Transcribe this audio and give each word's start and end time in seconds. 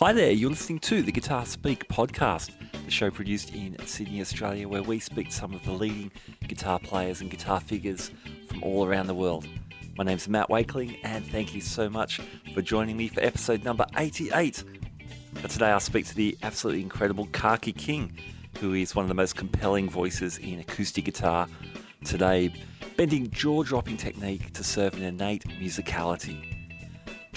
Hi 0.00 0.12
there, 0.12 0.30
you're 0.30 0.50
listening 0.50 0.78
to 0.78 1.02
the 1.02 1.10
Guitar 1.10 1.44
Speak 1.44 1.88
podcast, 1.88 2.52
the 2.84 2.90
show 2.90 3.10
produced 3.10 3.52
in 3.52 3.76
Sydney, 3.84 4.20
Australia, 4.20 4.68
where 4.68 4.84
we 4.84 5.00
speak 5.00 5.30
to 5.30 5.34
some 5.34 5.52
of 5.52 5.64
the 5.64 5.72
leading 5.72 6.12
guitar 6.46 6.78
players 6.78 7.20
and 7.20 7.28
guitar 7.28 7.58
figures 7.58 8.12
from 8.46 8.62
all 8.62 8.86
around 8.86 9.08
the 9.08 9.14
world. 9.16 9.48
My 9.96 10.04
name's 10.04 10.28
Matt 10.28 10.50
Wakeling, 10.50 11.00
and 11.02 11.26
thank 11.26 11.52
you 11.52 11.60
so 11.60 11.90
much 11.90 12.20
for 12.54 12.62
joining 12.62 12.96
me 12.96 13.08
for 13.08 13.20
episode 13.22 13.64
number 13.64 13.86
88. 13.96 14.62
But 15.42 15.50
today 15.50 15.66
I'll 15.66 15.80
speak 15.80 16.06
to 16.06 16.14
the 16.14 16.38
absolutely 16.44 16.82
incredible 16.82 17.26
Kaki 17.32 17.72
King, 17.72 18.16
who 18.60 18.74
is 18.74 18.94
one 18.94 19.04
of 19.04 19.08
the 19.08 19.16
most 19.16 19.34
compelling 19.34 19.90
voices 19.90 20.38
in 20.38 20.60
acoustic 20.60 21.06
guitar 21.06 21.48
today, 22.04 22.54
bending 22.96 23.28
jaw 23.32 23.64
dropping 23.64 23.96
technique 23.96 24.52
to 24.52 24.62
serve 24.62 24.94
an 24.94 25.02
innate 25.02 25.42
musicality. 25.60 26.47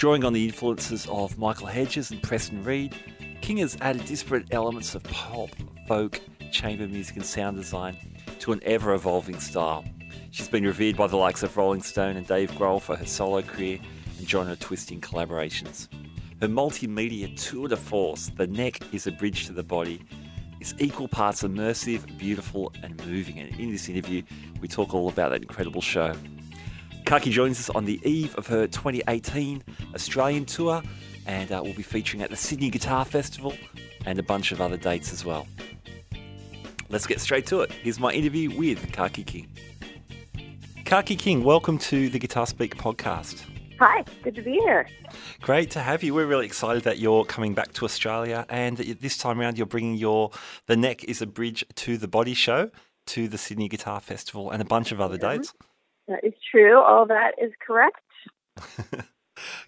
Drawing 0.02 0.24
on 0.24 0.32
the 0.32 0.44
influences 0.44 1.06
of 1.08 1.38
Michael 1.38 1.68
Hedges 1.68 2.10
and 2.10 2.20
Preston 2.20 2.64
Reed, 2.64 2.92
King 3.40 3.58
has 3.58 3.76
added 3.80 4.04
disparate 4.04 4.48
elements 4.50 4.96
of 4.96 5.04
pop, 5.04 5.50
folk, 5.86 6.20
chamber 6.50 6.88
music, 6.88 7.14
and 7.14 7.24
sound 7.24 7.56
design 7.56 7.96
to 8.40 8.50
an 8.50 8.58
ever 8.64 8.94
evolving 8.94 9.38
style. 9.38 9.84
She's 10.32 10.48
been 10.48 10.64
revered 10.64 10.96
by 10.96 11.06
the 11.06 11.16
likes 11.16 11.44
of 11.44 11.56
Rolling 11.56 11.82
Stone 11.82 12.16
and 12.16 12.26
Dave 12.26 12.50
Grohl 12.50 12.82
for 12.82 12.96
her 12.96 13.06
solo 13.06 13.42
career 13.42 13.78
and 14.18 14.28
genre 14.28 14.56
twisting 14.56 15.00
collaborations. 15.00 15.86
Her 16.40 16.48
multimedia 16.48 17.40
tour 17.40 17.68
de 17.68 17.76
force, 17.76 18.32
The 18.36 18.48
Neck 18.48 18.80
is 18.92 19.06
a 19.06 19.12
Bridge 19.12 19.46
to 19.46 19.52
the 19.52 19.62
Body, 19.62 20.02
is 20.58 20.74
equal 20.80 21.06
parts 21.06 21.44
immersive, 21.44 22.18
beautiful, 22.18 22.72
and 22.82 23.00
moving. 23.06 23.38
And 23.38 23.54
in 23.60 23.70
this 23.70 23.88
interview, 23.88 24.24
we 24.60 24.66
talk 24.66 24.94
all 24.94 25.08
about 25.08 25.30
that 25.30 25.42
incredible 25.42 25.80
show. 25.80 26.12
Kaki 27.12 27.28
joins 27.28 27.60
us 27.60 27.68
on 27.68 27.84
the 27.84 28.00
eve 28.08 28.34
of 28.36 28.46
her 28.46 28.66
2018 28.66 29.62
Australian 29.94 30.46
tour, 30.46 30.80
and 31.26 31.52
uh, 31.52 31.60
we'll 31.62 31.74
be 31.74 31.82
featuring 31.82 32.22
at 32.22 32.30
the 32.30 32.36
Sydney 32.36 32.70
Guitar 32.70 33.04
Festival 33.04 33.52
and 34.06 34.18
a 34.18 34.22
bunch 34.22 34.50
of 34.50 34.62
other 34.62 34.78
dates 34.78 35.12
as 35.12 35.22
well. 35.22 35.46
Let's 36.88 37.06
get 37.06 37.20
straight 37.20 37.44
to 37.48 37.60
it. 37.60 37.70
Here's 37.70 38.00
my 38.00 38.12
interview 38.12 38.56
with 38.56 38.90
Kaki 38.92 39.24
King. 39.24 39.46
Kaki 40.86 41.14
King, 41.14 41.44
welcome 41.44 41.76
to 41.80 42.08
the 42.08 42.18
Guitar 42.18 42.46
Speak 42.46 42.78
podcast. 42.78 43.44
Hi, 43.78 44.04
good 44.22 44.34
to 44.36 44.40
be 44.40 44.52
here. 44.52 44.88
Great 45.42 45.70
to 45.72 45.80
have 45.80 46.02
you. 46.02 46.14
We're 46.14 46.24
really 46.24 46.46
excited 46.46 46.84
that 46.84 46.98
you're 46.98 47.26
coming 47.26 47.52
back 47.52 47.74
to 47.74 47.84
Australia, 47.84 48.46
and 48.48 48.78
this 48.78 49.18
time 49.18 49.38
around, 49.38 49.58
you're 49.58 49.66
bringing 49.66 49.96
your 49.96 50.30
"The 50.64 50.78
Neck 50.78 51.04
Is 51.04 51.20
a 51.20 51.26
Bridge 51.26 51.62
to 51.74 51.98
the 51.98 52.08
Body" 52.08 52.32
show 52.32 52.70
to 53.08 53.28
the 53.28 53.36
Sydney 53.36 53.68
Guitar 53.68 54.00
Festival 54.00 54.50
and 54.50 54.62
a 54.62 54.64
bunch 54.64 54.92
of 54.92 55.00
other 55.02 55.18
yeah. 55.20 55.36
dates. 55.36 55.52
That 56.08 56.24
is 56.24 56.34
true. 56.50 56.80
All 56.80 57.06
that 57.06 57.32
is 57.40 57.52
correct. 57.64 58.00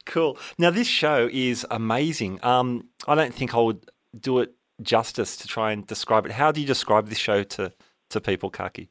cool. 0.07 0.39
Now, 0.59 0.71
this 0.71 0.87
show 0.87 1.29
is 1.33 1.67
amazing. 1.71 2.41
Um, 2.43 2.89
I 3.07 3.15
don't 3.15 3.35
think 3.35 3.55
I 3.55 3.61
would 3.61 3.89
do 4.19 4.41
it 4.41 4.55
justice 4.83 5.37
to 5.39 5.49
try 5.49 5.73
and 5.73 5.87
describe 5.87 6.27
it. 6.27 6.33
How 6.33 6.53
do 6.53 6.61
you 6.61 6.67
describe 6.67 7.09
this 7.09 7.19
show 7.19 7.43
to, 7.45 7.73
to 8.11 8.21
people, 8.21 8.51
Kaki? 8.51 8.91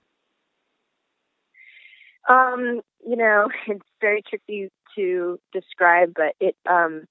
Um, 2.29 2.81
you 3.05 3.15
know, 3.15 3.49
it's 3.67 3.85
very 4.01 4.21
tricky 4.27 4.69
to 4.95 5.39
describe, 5.51 6.13
but 6.15 6.35
it, 6.39 6.55
um, 6.69 7.05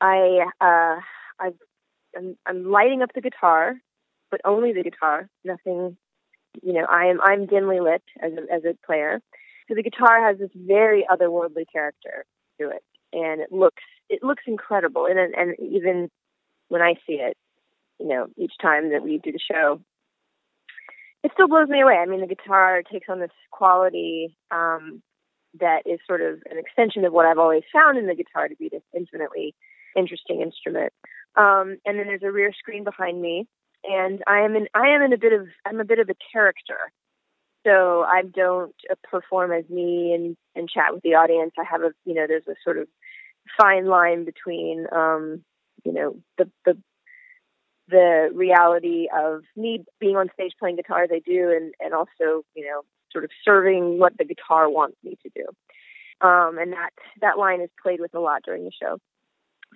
I, 0.00 0.46
uh, 0.60 1.00
i 1.40 1.50
I'm, 2.16 2.36
I'm 2.46 2.70
lighting 2.70 3.02
up 3.02 3.10
the 3.14 3.20
guitar, 3.20 3.74
but 4.30 4.40
only 4.44 4.72
the 4.72 4.82
guitar, 4.82 5.28
nothing 5.44 5.98
you 6.62 6.72
know, 6.72 6.86
I 6.88 7.06
am 7.06 7.20
I'm 7.22 7.46
dimly 7.46 7.80
lit 7.80 8.02
as 8.20 8.32
a, 8.32 8.52
as 8.52 8.64
a 8.64 8.86
player. 8.86 9.20
So 9.68 9.74
the 9.74 9.82
guitar 9.82 10.26
has 10.26 10.38
this 10.38 10.50
very 10.54 11.04
otherworldly 11.10 11.64
character 11.72 12.24
to 12.60 12.70
it, 12.70 12.82
and 13.12 13.40
it 13.40 13.52
looks 13.52 13.82
it 14.08 14.22
looks 14.22 14.44
incredible. 14.46 15.06
And 15.06 15.18
and 15.18 15.56
even 15.58 16.10
when 16.68 16.82
I 16.82 16.94
see 17.06 17.14
it, 17.14 17.36
you 17.98 18.08
know, 18.08 18.26
each 18.36 18.52
time 18.60 18.90
that 18.90 19.02
we 19.02 19.18
do 19.18 19.32
the 19.32 19.38
show, 19.38 19.80
it 21.22 21.32
still 21.34 21.48
blows 21.48 21.68
me 21.68 21.80
away. 21.80 21.94
I 21.94 22.06
mean, 22.06 22.20
the 22.20 22.26
guitar 22.26 22.82
takes 22.82 23.08
on 23.08 23.20
this 23.20 23.30
quality 23.50 24.36
um, 24.50 25.02
that 25.58 25.82
is 25.86 25.98
sort 26.06 26.20
of 26.20 26.40
an 26.50 26.58
extension 26.58 27.04
of 27.04 27.12
what 27.12 27.26
I've 27.26 27.38
always 27.38 27.64
found 27.72 27.98
in 27.98 28.06
the 28.06 28.14
guitar 28.14 28.48
to 28.48 28.56
be 28.56 28.68
this 28.68 28.82
infinitely 28.94 29.54
interesting 29.96 30.40
instrument. 30.42 30.92
Um, 31.36 31.78
and 31.84 31.98
then 31.98 32.06
there's 32.06 32.22
a 32.22 32.30
rear 32.30 32.52
screen 32.52 32.84
behind 32.84 33.20
me 33.20 33.46
and 33.88 34.22
I 34.26 34.40
am 34.40 34.56
in 34.56 34.68
I 34.74 34.88
am 34.88 35.02
in 35.02 35.12
a 35.12 35.18
bit 35.18 35.32
of 35.32 35.46
I'm 35.64 35.80
a 35.80 35.84
bit 35.84 35.98
of 35.98 36.08
a 36.08 36.16
character. 36.32 36.92
So 37.66 38.02
I 38.02 38.22
don't 38.22 38.74
uh, 38.90 38.94
perform 39.10 39.52
as 39.52 39.68
me 39.68 40.12
and 40.14 40.36
and 40.54 40.68
chat 40.68 40.94
with 40.94 41.02
the 41.02 41.14
audience. 41.14 41.52
I 41.58 41.64
have 41.64 41.82
a 41.82 41.92
you 42.04 42.14
know 42.14 42.26
there's 42.26 42.46
a 42.48 42.54
sort 42.62 42.78
of 42.78 42.88
fine 43.60 43.86
line 43.86 44.24
between 44.24 44.86
um, 44.92 45.44
you 45.84 45.92
know 45.92 46.16
the 46.38 46.50
the 46.64 46.78
the 47.88 48.30
reality 48.34 49.08
of 49.16 49.42
me 49.56 49.84
being 50.00 50.16
on 50.16 50.28
stage 50.34 50.52
playing 50.58 50.76
guitar 50.76 51.04
as 51.04 51.10
I 51.12 51.20
do, 51.24 51.50
and 51.50 51.74
and 51.80 51.94
also 51.94 52.44
you 52.54 52.64
know 52.64 52.82
sort 53.12 53.24
of 53.24 53.30
serving 53.44 53.98
what 53.98 54.16
the 54.18 54.24
guitar 54.24 54.68
wants 54.68 54.96
me 55.02 55.16
to 55.22 55.30
do. 55.34 56.26
Um, 56.26 56.58
and 56.58 56.72
that 56.72 56.90
that 57.20 57.38
line 57.38 57.60
is 57.60 57.70
played 57.82 58.00
with 58.00 58.14
a 58.14 58.20
lot 58.20 58.42
during 58.44 58.64
the 58.64 58.72
show. 58.80 58.98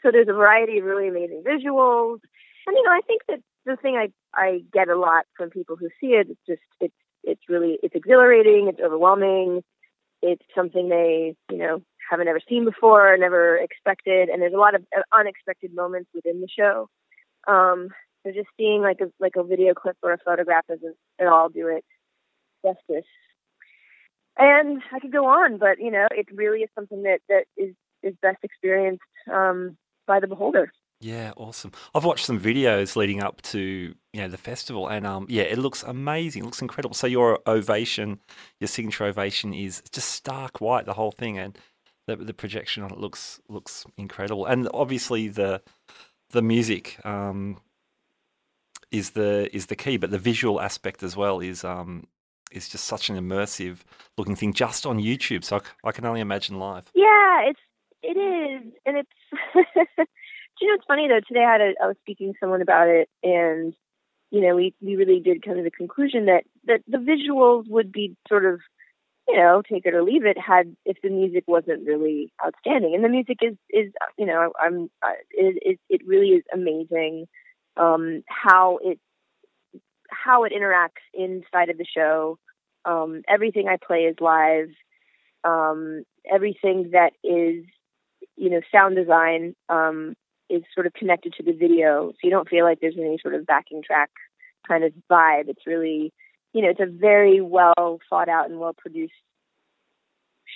So 0.03 0.10
there's 0.10 0.28
a 0.28 0.32
variety 0.32 0.78
of 0.78 0.84
really 0.84 1.09
amazing 1.09 1.43
visuals, 1.44 2.20
and 2.66 2.76
you 2.76 2.82
know 2.82 2.93
I 2.93 3.00
think 3.06 3.22
that 3.28 3.41
the 3.66 3.76
thing 3.76 3.97
I 3.97 4.12
I 4.34 4.62
get 4.72 4.88
a 4.88 4.98
lot 4.98 5.26
from 5.37 5.50
people 5.50 5.76
who 5.76 5.88
see 6.00 6.09
it. 6.09 6.28
It's 6.31 6.41
just 6.47 6.62
it's 6.81 6.94
it's 7.22 7.43
really 7.48 7.78
it's 7.82 7.94
exhilarating. 7.94 8.69
It's 8.69 8.81
overwhelming. 8.81 9.62
It's 10.22 10.44
something 10.54 10.88
they 10.88 11.34
you 11.50 11.59
know 11.59 11.82
haven't 12.10 12.28
ever 12.28 12.41
seen 12.49 12.65
before, 12.65 13.16
never 13.16 13.56
expected, 13.56 14.28
and 14.28 14.43
there's 14.43 14.54
a 14.54 14.59
lot 14.59 14.75
of 14.75 14.84
uh, 14.97 15.03
unexpected 15.12 15.75
moments 15.75 16.10
within 16.15 16.41
the 16.41 16.49
show. 16.49 16.88
Um, 17.47 17.88
so 18.25 18.32
just 18.32 18.49
seeing 18.56 18.82
like 18.82 19.00
a 19.00 19.10
like 19.19 19.37
a 19.37 19.44
video 19.44 19.75
clip 19.75 19.97
or 20.03 20.12
a 20.12 20.19
photograph 20.19 20.66
doesn't 20.66 20.97
at 21.19 21.26
all 21.26 21.49
do 21.49 21.69
it 21.69 21.84
justice. 22.65 23.09
And 24.37 24.82
I 24.93 25.00
could 25.00 25.12
go 25.12 25.26
on, 25.26 25.59
but 25.59 25.78
you 25.81 25.91
know, 25.91 26.06
it 26.10 26.26
really 26.32 26.60
is 26.60 26.70
something 26.75 27.03
that 27.03 27.20
that 27.28 27.44
is 27.56 27.75
is 28.03 28.15
best 28.22 28.38
experienced 28.43 29.03
um, 29.32 29.76
by 30.06 30.20
the 30.20 30.26
beholder. 30.26 30.72
Yeah, 31.00 31.33
awesome. 31.38 31.72
I've 31.94 32.05
watched 32.05 32.27
some 32.27 32.38
videos 32.38 32.94
leading 32.94 33.22
up 33.22 33.41
to 33.43 33.59
you 34.12 34.21
know 34.21 34.28
the 34.28 34.37
festival, 34.37 34.87
and 34.88 35.06
um, 35.06 35.27
yeah, 35.31 35.44
it 35.44 35.56
looks 35.56 35.83
amazing. 35.83 36.43
It 36.43 36.44
looks 36.44 36.61
incredible. 36.61 36.94
So 36.94 37.06
your 37.06 37.41
ovation, 37.47 38.21
your 38.61 38.69
signature 38.69 39.05
ovation, 39.05 39.55
is 39.55 39.83
just 39.93 40.11
stark 40.11 40.61
white, 40.61 40.84
the 40.84 40.93
whole 40.93 41.11
thing, 41.11 41.38
and 41.38 41.59
the, 42.06 42.16
the 42.16 42.34
projection 42.34 42.83
on 42.83 42.91
it 42.91 42.99
looks 42.99 43.41
looks 43.49 43.87
incredible. 43.97 44.44
And 44.44 44.69
obviously 44.75 45.28
the 45.28 45.62
the 46.31 46.43
music 46.43 46.99
um, 47.06 47.62
is 48.93 49.12
the 49.12 49.49
is 49.56 49.67
the 49.67 49.77
key, 49.77 49.97
but 49.97 50.11
the 50.11 50.19
visual 50.19 50.61
aspect 50.61 51.03
as 51.03 51.17
well 51.17 51.41
is 51.41 51.65
um, 51.65 52.09
is 52.53 52.69
just 52.69 52.84
such 52.84 53.09
an 53.09 53.17
immersive 53.17 53.78
looking 54.19 54.37
thing 54.37 54.53
just 54.53 54.84
on 54.84 54.99
YouTube. 54.99 55.44
So 55.44 55.56
I, 55.56 55.88
I 55.88 55.93
can 55.93 56.05
only 56.05 56.21
imagine 56.21 56.59
live. 56.59 56.91
Yeah, 56.94 57.44
it's 57.49 57.61
it 58.03 58.19
is, 58.19 58.72
and 58.84 58.99
it's. 58.99 60.09
you 60.60 60.69
know, 60.69 60.75
it's 60.75 60.84
funny 60.87 61.09
though. 61.09 61.21
Today 61.26 61.44
I 61.44 61.53
had 61.53 61.60
a, 61.60 61.72
I 61.82 61.87
was 61.88 61.97
speaking 62.00 62.32
to 62.32 62.38
someone 62.41 62.62
about 62.62 62.88
it, 62.88 63.09
and 63.22 63.75
you 64.31 64.41
know, 64.41 64.54
we 64.54 64.75
we 64.81 64.97
really 64.97 65.21
did 65.21 65.44
come 65.44 65.56
to 65.56 65.62
the 65.62 65.71
conclusion 65.71 66.26
that 66.26 66.44
that 66.65 66.82
the 66.87 66.98
visuals 66.98 67.69
would 67.69 67.91
be 67.91 68.16
sort 68.28 68.44
of, 68.44 68.60
you 69.28 69.37
know, 69.37 69.62
take 69.69 69.87
it 69.87 69.94
or 69.94 70.03
leave 70.03 70.25
it. 70.25 70.38
Had 70.38 70.76
if 70.84 70.97
the 71.03 71.10
music 71.10 71.44
wasn't 71.47 71.87
really 71.87 72.32
outstanding, 72.44 72.94
and 72.94 73.04
the 73.04 73.09
music 73.09 73.38
is 73.43 73.56
is 73.70 73.93
you 74.19 74.26
know, 74.26 74.53
I'm 74.59 74.91
it 75.31 75.59
it, 75.62 75.81
it 75.88 76.06
really 76.06 76.28
is 76.28 76.44
amazing 76.53 77.26
um, 77.76 78.22
how 78.28 78.78
it 78.82 78.99
how 80.10 80.44
it 80.44 80.53
interacts 80.53 81.03
inside 81.15 81.70
of 81.70 81.78
the 81.78 81.87
show. 81.87 82.38
Um, 82.84 83.22
everything 83.28 83.69
I 83.69 83.76
play 83.76 84.00
is 84.00 84.16
live. 84.20 84.69
Um, 85.43 86.04
everything 86.31 86.90
that 86.93 87.12
is, 87.25 87.64
you 88.37 88.50
know, 88.50 88.61
sound 88.73 88.96
design 88.96 89.55
um, 89.69 90.14
is 90.50 90.62
sort 90.75 90.87
of 90.87 90.93
connected 90.93 91.35
to 91.35 91.43
the 91.43 91.52
video, 91.52 92.11
so 92.11 92.19
you 92.23 92.31
don't 92.31 92.49
feel 92.49 92.64
like 92.64 92.81
there's 92.81 92.97
any 92.99 93.19
sort 93.23 93.35
of 93.35 93.47
backing 93.47 93.82
track 93.82 94.11
kind 94.67 94.85
of 94.85 94.93
vibe. 95.11 95.49
It's 95.49 95.67
really, 95.67 96.12
you 96.52 96.62
know, 96.62 96.69
it's 96.70 96.81
a 96.81 96.87
very 96.87 97.41
well 97.41 98.00
thought 98.08 98.29
out 98.29 98.50
and 98.50 98.58
well 98.58 98.75
produced 98.76 99.12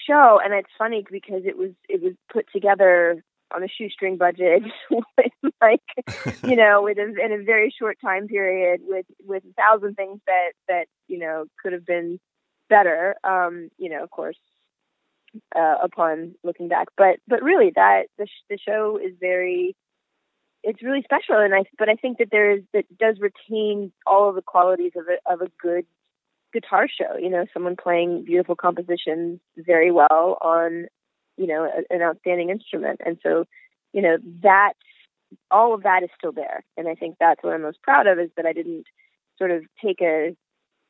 show, 0.07 0.41
and 0.45 0.53
it's 0.53 0.69
funny 0.77 1.05
because 1.11 1.43
it 1.45 1.57
was 1.57 1.71
it 1.89 2.03
was 2.03 2.15
put 2.33 2.47
together 2.53 3.23
on 3.55 3.63
a 3.63 3.69
shoestring 3.69 4.17
budget 4.17 4.63
with 4.91 5.33
like 5.61 5.83
you 6.45 6.57
know 6.57 6.83
with 6.83 6.99
a, 6.99 7.03
in 7.03 7.33
a 7.33 7.45
very 7.45 7.75
short 7.77 7.99
time 8.05 8.27
period 8.27 8.81
with 8.85 9.07
with 9.25 9.43
a 9.45 9.53
thousand 9.55 9.95
things 9.95 10.21
that 10.27 10.53
that 10.69 10.87
you 11.09 11.19
know 11.19 11.45
could 11.63 11.73
have 11.73 11.87
been 11.87 12.19
better 12.69 13.15
um 13.25 13.69
you 13.79 13.89
know 13.91 14.03
of 14.03 14.11
course 14.11 14.39
uh, 15.57 15.77
upon 15.83 16.35
looking 16.43 16.69
back 16.69 16.89
but 16.97 17.17
but 17.29 17.43
really 17.43 17.73
that 17.75 18.05
the, 18.19 18.27
sh- 18.27 18.47
the 18.49 18.59
show 18.59 18.99
is 19.03 19.13
very 19.21 19.77
it's 20.65 20.83
really 20.83 21.03
special, 21.03 21.37
and 21.39 21.55
I 21.55 21.65
but 21.79 21.89
I 21.89 21.95
think 21.95 22.19
that 22.19 22.29
there 22.31 22.51
is 22.51 22.63
that 22.73 22.87
does 22.99 23.17
retain 23.21 23.93
all 24.07 24.29
of 24.29 24.35
the 24.35 24.43
qualities 24.43 24.93
of 24.97 25.05
a 25.07 25.33
of 25.33 25.41
a 25.41 25.51
good 25.61 25.87
guitar 26.53 26.89
show. 26.89 27.17
You 27.17 27.31
know, 27.31 27.47
someone 27.53 27.77
playing 27.77 28.25
beautiful 28.25 28.57
compositions 28.57 29.41
very 29.57 29.91
well 29.91 30.39
on 30.41 30.87
you 31.37 31.47
know 31.47 31.65
a, 31.65 31.95
an 31.95 32.03
outstanding 32.03 32.51
instrument, 32.51 33.01
and 33.05 33.19
so 33.23 33.45
you 33.93 34.03
know 34.03 34.17
that 34.43 34.75
all 35.51 35.75
of 35.75 35.83
that 35.83 36.03
is 36.03 36.11
still 36.17 36.33
there, 36.33 36.65
and 36.77 36.89
I 36.89 36.95
think 36.95 37.17
that's 37.21 37.43
what 37.43 37.53
I'm 37.53 37.63
most 37.63 37.83
proud 37.83 38.07
of 38.07 38.19
is 38.19 38.31
that 38.37 38.47
I 38.47 38.53
didn't 38.53 38.87
sort 39.39 39.51
of 39.51 39.65
take 39.85 40.01
a 40.01 40.35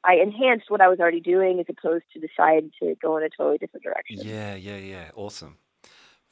I 0.04 0.16
enhanced 0.16 0.70
what 0.70 0.82
I 0.82 0.88
was 0.88 1.00
already 1.00 1.20
doing 1.20 1.60
as 1.60 1.66
opposed 1.68 2.04
to 2.12 2.20
decide 2.20 2.70
to 2.80 2.94
go 3.00 3.16
in 3.16 3.24
a 3.24 3.30
totally 3.30 3.58
different 3.58 3.84
direction. 3.84 4.18
Yeah, 4.22 4.54
yeah, 4.54 4.76
yeah. 4.76 5.10
Awesome. 5.16 5.56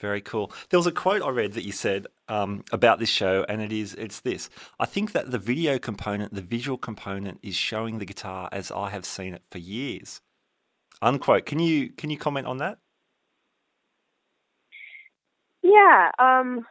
Very 0.03 0.21
cool. 0.21 0.51
There 0.71 0.81
was 0.81 0.89
a 0.89 0.93
quote 0.93 1.23
I 1.23 1.29
read 1.29 1.53
that 1.53 1.65
you 1.65 1.71
said 1.71 2.09
um, 2.27 2.65
about 2.73 2.99
this 2.99 3.09
show, 3.09 3.47
and 3.49 3.63
it 3.63 3.71
is 3.71 3.95
it's 3.95 4.19
this. 4.19 4.51
I 4.81 4.85
think 4.85 5.13
that 5.13 5.31
the 5.31 5.39
video 5.39 5.79
component, 5.79 6.35
the 6.35 6.43
visual 6.43 6.77
component, 6.77 7.39
is 7.41 7.55
showing 7.55 8.01
the 8.01 8.05
guitar 8.05 8.49
as 8.51 8.73
I 8.73 8.91
have 8.91 9.05
seen 9.05 9.33
it 9.33 9.43
for 9.49 9.59
years. 9.59 10.21
Unquote. 11.01 11.47
Can 11.47 11.61
you 11.61 11.91
can 11.91 12.11
you 12.11 12.19
comment 12.19 12.49
on 12.49 12.57
that? 12.59 12.79
Yeah. 15.63 16.11
Um, 16.19 16.67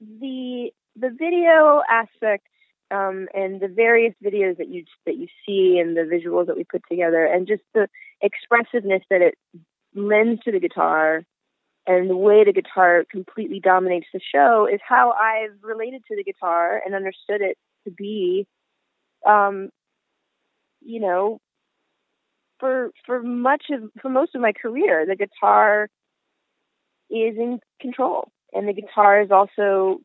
the 0.00 0.72
the 0.96 1.10
video 1.10 1.82
aspect 1.88 2.48
um, 2.90 3.28
and 3.32 3.60
the 3.60 3.68
various 3.68 4.14
videos 4.24 4.56
that 4.58 4.68
you 4.68 4.84
that 5.04 5.16
you 5.16 5.28
see 5.46 5.78
and 5.78 5.96
the 5.96 6.00
visuals 6.00 6.48
that 6.48 6.56
we 6.56 6.64
put 6.64 6.82
together, 6.90 7.24
and 7.24 7.46
just 7.46 7.62
the 7.74 7.86
expressiveness 8.20 9.04
that 9.08 9.22
it 9.22 9.38
lends 9.94 10.42
to 10.42 10.50
the 10.50 10.58
guitar, 10.58 11.24
and 11.86 12.10
the 12.10 12.16
way 12.16 12.44
the 12.44 12.52
guitar 12.52 13.04
completely 13.10 13.60
dominates 13.60 14.08
the 14.12 14.20
show 14.34 14.66
is 14.72 14.80
how 14.86 15.12
I've 15.12 15.62
related 15.62 16.02
to 16.08 16.16
the 16.16 16.24
guitar 16.24 16.80
and 16.84 16.94
understood 16.94 17.40
it 17.40 17.56
to 17.84 17.90
be, 17.90 18.46
um, 19.26 19.70
you 20.80 21.00
know, 21.00 21.38
for 22.58 22.90
for 23.04 23.22
much 23.22 23.64
of 23.70 23.90
for 24.00 24.08
most 24.08 24.34
of 24.34 24.40
my 24.40 24.52
career, 24.52 25.04
the 25.06 25.16
guitar 25.16 25.88
is 27.10 27.36
in 27.36 27.60
control, 27.80 28.30
and 28.52 28.68
the 28.68 28.72
guitar 28.72 29.20
is 29.20 29.30
also 29.30 30.00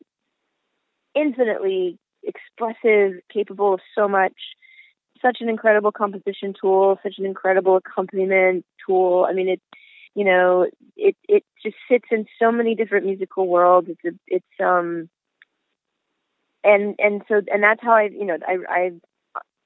infinitely 1.14 1.98
expressive, 2.22 3.14
capable 3.32 3.74
of 3.74 3.80
so 3.96 4.06
much, 4.06 4.34
such 5.20 5.38
an 5.40 5.48
incredible 5.48 5.92
composition 5.92 6.54
tool, 6.58 6.98
such 7.02 7.14
an 7.18 7.26
incredible 7.26 7.76
accompaniment 7.76 8.64
tool. 8.86 9.26
I 9.28 9.32
mean, 9.32 9.48
it, 9.48 9.60
you 10.14 10.24
know, 10.24 10.66
it 10.96 11.16
it 11.28 11.44
just 11.62 11.76
sits 11.90 12.06
in 12.10 12.26
so 12.38 12.52
many 12.52 12.74
different 12.74 13.06
musical 13.06 13.46
worlds. 13.46 13.88
It's 13.88 14.04
a, 14.04 14.18
it's 14.26 14.60
um, 14.60 15.08
and 16.64 16.94
and 16.98 17.22
so 17.28 17.40
and 17.52 17.62
that's 17.62 17.82
how 17.82 17.92
I, 17.92 18.10
you 18.12 18.24
know, 18.26 18.36
I 18.46 18.58
I've 18.70 19.00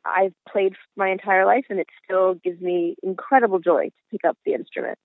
I've 0.04 0.34
played 0.50 0.74
my 0.96 1.08
entire 1.08 1.44
life, 1.44 1.64
and 1.68 1.80
it 1.80 1.88
still 2.04 2.34
gives 2.34 2.60
me 2.60 2.96
incredible 3.02 3.58
joy 3.58 3.86
to 3.86 4.02
pick 4.10 4.24
up 4.24 4.38
the 4.44 4.54
instrument. 4.54 4.98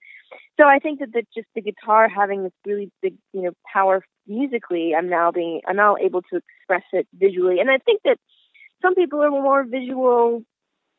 So 0.60 0.68
I 0.68 0.80
think 0.80 1.00
that 1.00 1.12
the, 1.12 1.24
just 1.36 1.48
the 1.56 1.62
guitar 1.62 2.08
having 2.08 2.44
this 2.44 2.54
really 2.66 2.92
big, 3.02 3.16
you 3.34 3.42
know, 3.42 3.52
power 3.72 4.04
musically, 4.28 4.94
I'm 4.96 5.10
now 5.10 5.32
being, 5.32 5.62
I'm 5.68 5.76
now 5.76 5.98
able 5.98 6.22
to 6.24 6.38
express 6.38 6.84
it 6.94 7.08
visually. 7.14 7.60
And 7.60 7.70
I 7.70 7.80
think 7.80 8.02
that 8.06 8.18
some 8.82 8.96
people 8.96 9.22
are 9.22 9.32
more 9.32 9.64
visual 9.64 10.44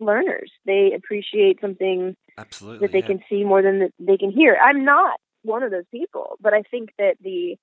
learners. 0.05 0.51
They 0.67 0.93
appreciate 0.95 1.61
something 1.61 2.17
Absolutely, 2.39 2.87
that 2.87 2.93
they 2.93 3.01
yeah. 3.01 3.07
can 3.07 3.21
see 3.29 3.45
more 3.45 3.63
than 3.63 3.91
they 3.99 4.17
can 4.17 4.31
hear. 4.31 4.57
I'm 4.63 4.85
not 4.85 5.19
one 5.43 5.63
of 5.63 5.71
those 5.71 5.85
people, 5.91 6.37
but 6.41 6.55
I 6.55 6.63
think 6.63 6.91
that 6.99 7.17
the, 7.21 7.57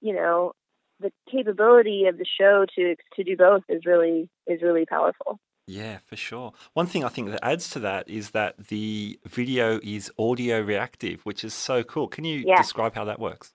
you 0.00 0.14
know, 0.14 0.52
the 1.00 1.12
capability 1.30 2.06
of 2.06 2.18
the 2.18 2.24
show 2.24 2.64
to 2.76 2.96
to 3.14 3.24
do 3.24 3.36
both 3.36 3.62
is 3.68 3.84
really 3.84 4.28
is 4.46 4.62
really 4.62 4.86
powerful. 4.86 5.38
Yeah, 5.66 5.98
for 6.06 6.16
sure. 6.16 6.52
One 6.74 6.86
thing 6.86 7.04
I 7.04 7.08
think 7.08 7.30
that 7.30 7.44
adds 7.44 7.68
to 7.70 7.80
that 7.80 8.08
is 8.08 8.30
that 8.30 8.68
the 8.68 9.18
video 9.26 9.80
is 9.82 10.12
audio 10.16 10.60
reactive, 10.60 11.22
which 11.22 11.42
is 11.42 11.54
so 11.54 11.82
cool. 11.82 12.06
Can 12.06 12.24
you 12.24 12.44
Yeah. 12.46 12.56
describe 12.56 12.94
how 12.94 13.04
that 13.04 13.18
works? 13.18 13.52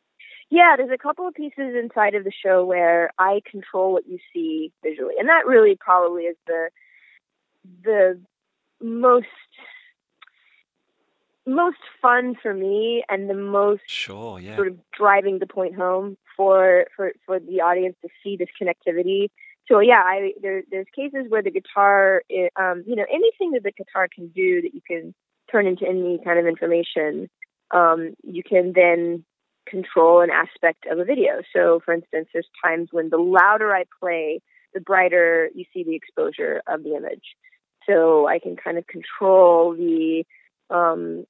Yeah, 0.49 0.75
there's 0.75 0.91
a 0.91 0.97
couple 0.97 1.25
of 1.25 1.33
pieces 1.33 1.75
inside 1.81 2.13
of 2.13 2.25
the 2.25 2.31
show 2.31 2.65
where 2.65 3.11
I 3.17 3.39
control 3.49 3.93
what 3.93 4.05
you 4.05 4.19
see 4.33 4.73
visually, 4.83 5.15
and 5.17 5.29
that 5.29 5.47
really 5.47 5.77
probably 5.79 6.23
is 6.23 6.35
the 6.45 6.69
the 7.83 8.21
most 8.81 9.27
most 11.45 11.77
fun 12.01 12.35
for 12.41 12.53
me 12.53 13.03
and 13.09 13.29
the 13.29 13.33
most 13.33 13.81
Sure, 13.87 14.39
yeah. 14.39 14.55
sort 14.55 14.67
of 14.67 14.77
driving 14.97 15.39
the 15.39 15.47
point 15.47 15.75
home 15.75 16.17
for 16.37 16.85
for 16.95 17.13
for 17.25 17.39
the 17.39 17.61
audience 17.61 17.95
to 18.01 18.09
see 18.23 18.37
this 18.37 18.49
connectivity. 18.61 19.29
So 19.67 19.79
yeah, 19.79 20.01
I 20.03 20.33
there 20.41 20.63
there's 20.69 20.87
cases 20.95 21.25
where 21.29 21.41
the 21.41 21.51
guitar, 21.51 22.23
um, 22.59 22.83
you 22.85 22.95
know, 22.95 23.05
anything 23.11 23.51
that 23.51 23.63
the 23.63 23.71
guitar 23.71 24.07
can 24.13 24.27
do 24.29 24.61
that 24.61 24.73
you 24.73 24.81
can 24.85 25.13
turn 25.51 25.67
into 25.67 25.87
any 25.87 26.19
kind 26.23 26.39
of 26.39 26.45
information, 26.45 27.29
um, 27.71 28.13
you 28.23 28.43
can 28.43 28.73
then 28.73 29.25
control 29.67 30.21
an 30.21 30.29
aspect 30.29 30.85
of 30.89 30.99
a 30.99 31.05
video. 31.05 31.41
So 31.53 31.81
for 31.85 31.93
instance, 31.93 32.29
there's 32.33 32.49
times 32.63 32.89
when 32.91 33.09
the 33.09 33.17
louder 33.17 33.73
I 33.73 33.85
play, 33.99 34.41
the 34.73 34.79
brighter 34.81 35.49
you 35.53 35.65
see 35.73 35.83
the 35.83 35.95
exposure 35.95 36.61
of 36.67 36.83
the 36.83 36.95
image. 36.95 37.35
So 37.87 38.27
I 38.27 38.39
can 38.39 38.55
kind 38.55 38.77
of 38.77 38.85
control 38.87 39.73
the 39.75 40.25
um, 40.69 41.25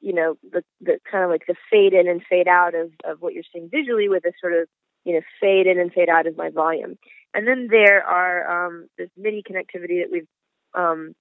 you 0.00 0.14
know, 0.14 0.36
the, 0.50 0.62
the 0.80 0.98
kind 1.10 1.24
of 1.24 1.30
like 1.30 1.46
the 1.46 1.54
fade 1.70 1.92
in 1.92 2.08
and 2.08 2.22
fade 2.28 2.48
out 2.48 2.74
of, 2.74 2.90
of 3.04 3.20
what 3.20 3.34
you're 3.34 3.44
seeing 3.52 3.68
visually 3.68 4.08
with 4.08 4.24
a 4.24 4.32
sort 4.40 4.54
of, 4.54 4.66
you 5.04 5.14
know, 5.14 5.20
fade 5.40 5.66
in 5.66 5.78
and 5.78 5.92
fade 5.92 6.08
out 6.08 6.26
of 6.26 6.36
my 6.36 6.48
volume. 6.50 6.96
And 7.34 7.46
then 7.46 7.68
there 7.70 8.02
are 8.02 8.66
um, 8.66 8.88
this 8.98 9.10
MIDI 9.16 9.42
connectivity 9.48 10.02
that 10.02 10.08
we've 10.10 10.26
um, 10.74 11.14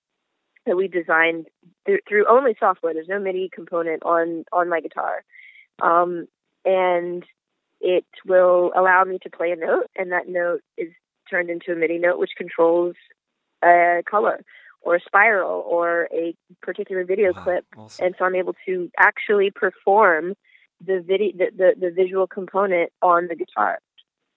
that 0.66 0.76
we 0.76 0.88
designed 0.88 1.48
through, 1.86 2.00
through 2.08 2.26
only 2.30 2.56
software. 2.60 2.94
There's 2.94 3.08
no 3.08 3.20
MIDI 3.20 3.50
component 3.54 4.04
on 4.04 4.44
on 4.52 4.70
my 4.70 4.82
guitar, 4.82 5.24
um, 5.82 6.28
and 6.66 7.24
it 7.80 8.06
will 8.26 8.72
allow 8.76 9.04
me 9.04 9.20
to 9.24 9.30
play 9.30 9.52
a 9.52 9.56
note, 9.56 9.88
and 9.96 10.12
that 10.12 10.28
note 10.28 10.62
is 10.78 10.90
turned 11.30 11.50
into 11.50 11.72
a 11.72 11.76
MIDI 11.76 12.00
note, 12.00 12.20
which 12.20 12.32
controls 12.38 12.96
a 13.64 14.02
color 14.10 14.42
or 14.82 14.96
a 14.96 15.00
spiral 15.02 15.64
or 15.68 16.08
a 16.14 16.36
particular 16.62 17.04
video 17.04 17.34
Wow, 17.34 17.44
clip 17.44 17.66
awesome. 17.78 18.06
and 18.06 18.16
so 18.18 18.26
I'm 18.26 18.36
able 18.36 18.56
to 18.66 18.90
actually 18.98 19.52
perform 19.52 20.36
the 20.86 21.04
video, 21.06 21.32
the, 21.38 21.52
the, 21.56 21.74
the 21.80 21.92
visual 21.92 22.28
component 22.28 22.92
on 23.02 23.28
the 23.28 23.36
guitar. 23.36 23.80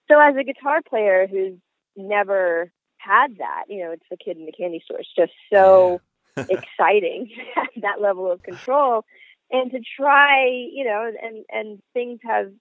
So 0.09 0.19
as 0.19 0.35
a 0.35 0.43
guitar 0.43 0.81
player 0.87 1.27
who's 1.27 1.53
never 1.95 2.71
had 2.97 3.37
that, 3.37 3.63
you 3.69 3.83
know, 3.83 3.91
it's 3.91 4.05
the 4.09 4.17
kid 4.17 4.37
in 4.37 4.45
the 4.45 4.51
candy 4.51 4.81
store. 4.83 4.99
It's 4.99 5.09
just 5.15 5.33
so 5.51 6.01
Yeah. 6.37 6.43
exciting 6.49 7.29
that 7.81 8.01
level 8.01 8.29
of 8.31 8.41
control 8.43 9.05
and 9.51 9.71
to 9.71 9.79
try, 9.97 10.45
you 10.71 10.83
know, 10.83 11.11
and 11.21 11.45
and 11.49 11.79
things 11.93 12.19
have, 12.23 12.51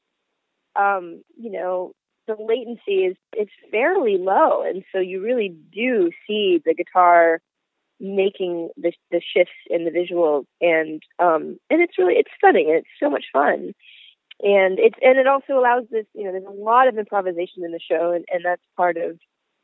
um, 0.76 1.22
you 1.36 1.50
know, 1.50 1.92
the 2.26 2.36
latency 2.38 3.06
is 3.06 3.16
it's 3.32 3.52
fairly 3.70 4.16
low, 4.18 4.62
and 4.62 4.84
so 4.92 4.98
you 4.98 5.22
really 5.22 5.54
do 5.72 6.10
see 6.26 6.60
the 6.64 6.74
guitar 6.74 7.40
making 8.00 8.70
the 8.76 8.92
the 9.10 9.20
shifts 9.20 9.52
in 9.70 9.84
the 9.84 9.90
visuals 9.92 10.44
and 10.60 11.02
um 11.20 11.56
and 11.70 11.80
it's 11.80 11.96
really 11.96 12.14
it's 12.14 12.30
stunning 12.36 12.66
and 12.66 12.78
it's 12.78 12.88
so 12.98 13.08
much 13.08 13.26
fun 13.32 13.72
and 14.40 14.80
it's 14.80 14.96
and 15.00 15.18
it 15.18 15.28
also 15.28 15.52
allows 15.52 15.84
this 15.88 16.04
you 16.12 16.24
know 16.24 16.32
there's 16.32 16.44
a 16.44 16.50
lot 16.50 16.88
of 16.88 16.98
improvisation 16.98 17.64
in 17.64 17.70
the 17.70 17.78
show 17.78 18.10
and 18.10 18.24
and 18.32 18.44
that's 18.44 18.62
part 18.76 18.96
of 18.96 19.20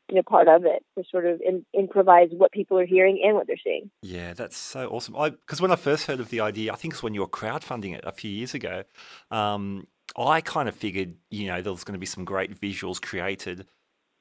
you 0.09 0.15
know 0.15 0.23
part 0.23 0.47
of 0.47 0.65
it 0.65 0.83
to 0.97 1.03
sort 1.09 1.25
of 1.25 1.41
in, 1.41 1.65
improvise 1.73 2.29
what 2.31 2.51
people 2.51 2.79
are 2.79 2.85
hearing 2.85 3.21
and 3.23 3.35
what 3.35 3.45
they're 3.47 3.57
seeing 3.63 3.91
Yeah, 4.01 4.33
that's 4.33 4.57
so 4.57 4.87
awesome. 4.87 5.15
I 5.15 5.31
because 5.31 5.61
when 5.61 5.71
I 5.71 5.75
first 5.75 6.07
heard 6.07 6.19
of 6.19 6.29
the 6.29 6.39
idea, 6.39 6.73
I 6.73 6.75
think 6.75 6.93
it's 6.93 7.03
when 7.03 7.13
you 7.13 7.21
were 7.21 7.27
crowdfunding 7.27 7.95
it 7.95 8.03
a 8.05 8.11
few 8.11 8.31
years 8.31 8.53
ago. 8.53 8.83
Um, 9.29 9.87
I 10.17 10.41
kind 10.41 10.67
of 10.69 10.75
figured, 10.75 11.15
you 11.29 11.47
know, 11.47 11.61
there 11.61 11.71
was 11.71 11.83
going 11.83 11.93
to 11.93 11.99
be 11.99 12.05
some 12.05 12.25
great 12.25 12.59
visuals 12.59 13.01
created, 13.01 13.67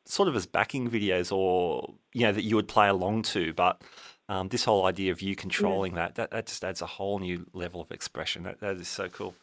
sort 0.07 0.29
of 0.29 0.37
as 0.37 0.47
backing 0.47 0.91
videos, 0.91 1.33
or 1.33 1.95
you 2.13 2.23
know, 2.23 2.33
that 2.33 2.45
you 2.45 2.57
would 2.57 2.69
play 2.69 2.89
along 2.89 3.23
to. 3.23 3.53
But 3.55 3.83
um, 4.29 4.49
this 4.49 4.65
whole 4.65 4.85
idea 4.87 5.13
of 5.13 5.23
you 5.23 5.35
controlling 5.35 5.95
that, 5.95 6.17
that 6.17 6.31
that 6.31 6.47
just 6.47 6.65
adds 6.65 6.83
a 6.83 6.87
whole 6.87 7.19
new 7.19 7.47
level 7.53 7.81
of 7.81 7.91
expression. 7.91 8.43
That 8.43 8.61
that 8.61 8.77
is 8.77 8.89
so 8.89 9.09
cool. 9.09 9.35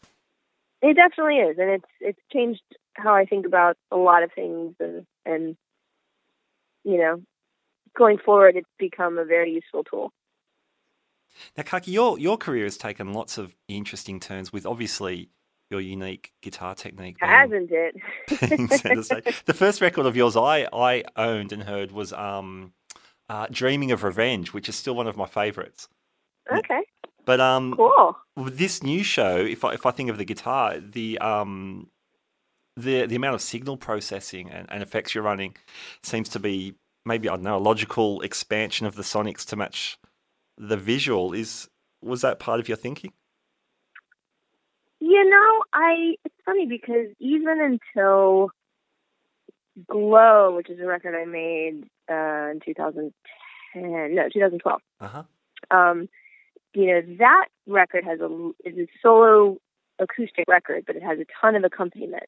it 0.81 0.95
definitely 0.95 1.37
is 1.37 1.57
and 1.57 1.69
it's 1.69 1.91
it's 1.99 2.19
changed 2.31 2.61
how 2.93 3.13
i 3.15 3.25
think 3.25 3.45
about 3.45 3.75
a 3.91 3.97
lot 3.97 4.23
of 4.23 4.31
things 4.33 4.75
and 4.79 5.05
and 5.25 5.57
you 6.83 6.97
know 6.97 7.21
going 7.97 8.17
forward 8.17 8.55
it's 8.55 8.69
become 8.77 9.17
a 9.17 9.25
very 9.25 9.51
useful 9.53 9.83
tool 9.83 10.11
Now, 11.57 11.63
Kaki, 11.63 11.91
your 11.91 12.19
your 12.19 12.37
career 12.37 12.63
has 12.65 12.77
taken 12.77 13.13
lots 13.13 13.37
of 13.37 13.55
interesting 13.67 14.19
turns 14.19 14.53
with 14.53 14.65
obviously 14.65 15.29
your 15.69 15.81
unique 15.81 16.31
guitar 16.41 16.75
technique. 16.75 17.17
hasn't 17.19 17.71
it 17.71 17.95
being 18.49 18.67
centre 18.67 19.03
stage. 19.03 19.43
The 19.45 19.53
first 19.53 19.81
record 19.81 20.05
of 20.05 20.15
yours 20.15 20.35
I, 20.35 20.67
I 20.71 21.03
owned 21.15 21.51
and 21.51 21.63
heard 21.63 21.91
was 21.91 22.13
um, 22.13 22.73
uh, 23.29 23.47
Dreaming 23.49 23.91
of 23.91 24.03
Revenge, 24.03 24.53
which 24.53 24.69
is 24.69 24.75
still 24.75 24.95
one 24.95 25.07
of 25.07 25.17
my 25.17 25.25
favourites. 25.25 25.87
okay 26.51 26.81
But 27.25 27.39
um, 27.39 27.73
cool 27.75 28.15
this 28.37 28.83
new 28.83 29.03
show, 29.03 29.37
if 29.37 29.63
I, 29.63 29.73
if 29.73 29.85
I 29.85 29.91
think 29.91 30.09
of 30.09 30.17
the 30.17 30.25
guitar, 30.25 30.79
the 30.79 31.17
um, 31.19 31.89
the 32.75 33.05
the 33.05 33.15
amount 33.15 33.35
of 33.35 33.41
signal 33.41 33.77
processing 33.77 34.49
and, 34.49 34.67
and 34.69 34.83
effects 34.83 35.15
you're 35.15 35.23
running 35.23 35.55
seems 36.03 36.29
to 36.29 36.39
be 36.39 36.75
maybe 37.05 37.29
I 37.29 37.35
don't 37.35 37.43
know 37.43 37.57
a 37.57 37.59
logical 37.59 38.21
expansion 38.21 38.85
of 38.85 38.95
the 38.95 39.03
sonics 39.03 39.45
to 39.45 39.55
match 39.55 39.97
the 40.57 40.77
visual. 40.77 41.33
Is 41.33 41.69
was 42.01 42.21
that 42.21 42.39
part 42.39 42.59
of 42.59 42.67
your 42.67 42.77
thinking? 42.77 43.13
You 44.99 45.29
know, 45.29 45.63
I 45.73 46.15
it's 46.23 46.35
funny 46.45 46.65
because 46.65 47.07
even 47.19 47.59
until 47.61 48.49
Glow, 49.87 50.55
which 50.55 50.69
is 50.69 50.79
a 50.79 50.85
record 50.85 51.15
I 51.15 51.25
made 51.25 51.83
uh, 52.09 52.51
in 52.51 52.61
2010, 52.65 54.15
no, 54.15 54.29
2012. 54.29 54.81
Uh-huh. 55.01 55.23
Um, 55.69 56.07
you 56.73 56.87
know, 56.87 57.01
that 57.19 57.47
record 57.67 58.05
has 58.05 58.19
a 58.19 58.51
is 58.63 58.77
a 58.77 58.87
solo 59.01 59.57
acoustic 59.99 60.45
record, 60.47 60.85
but 60.85 60.95
it 60.95 61.03
has 61.03 61.19
a 61.19 61.25
ton 61.41 61.55
of 61.55 61.63
accompaniment. 61.63 62.27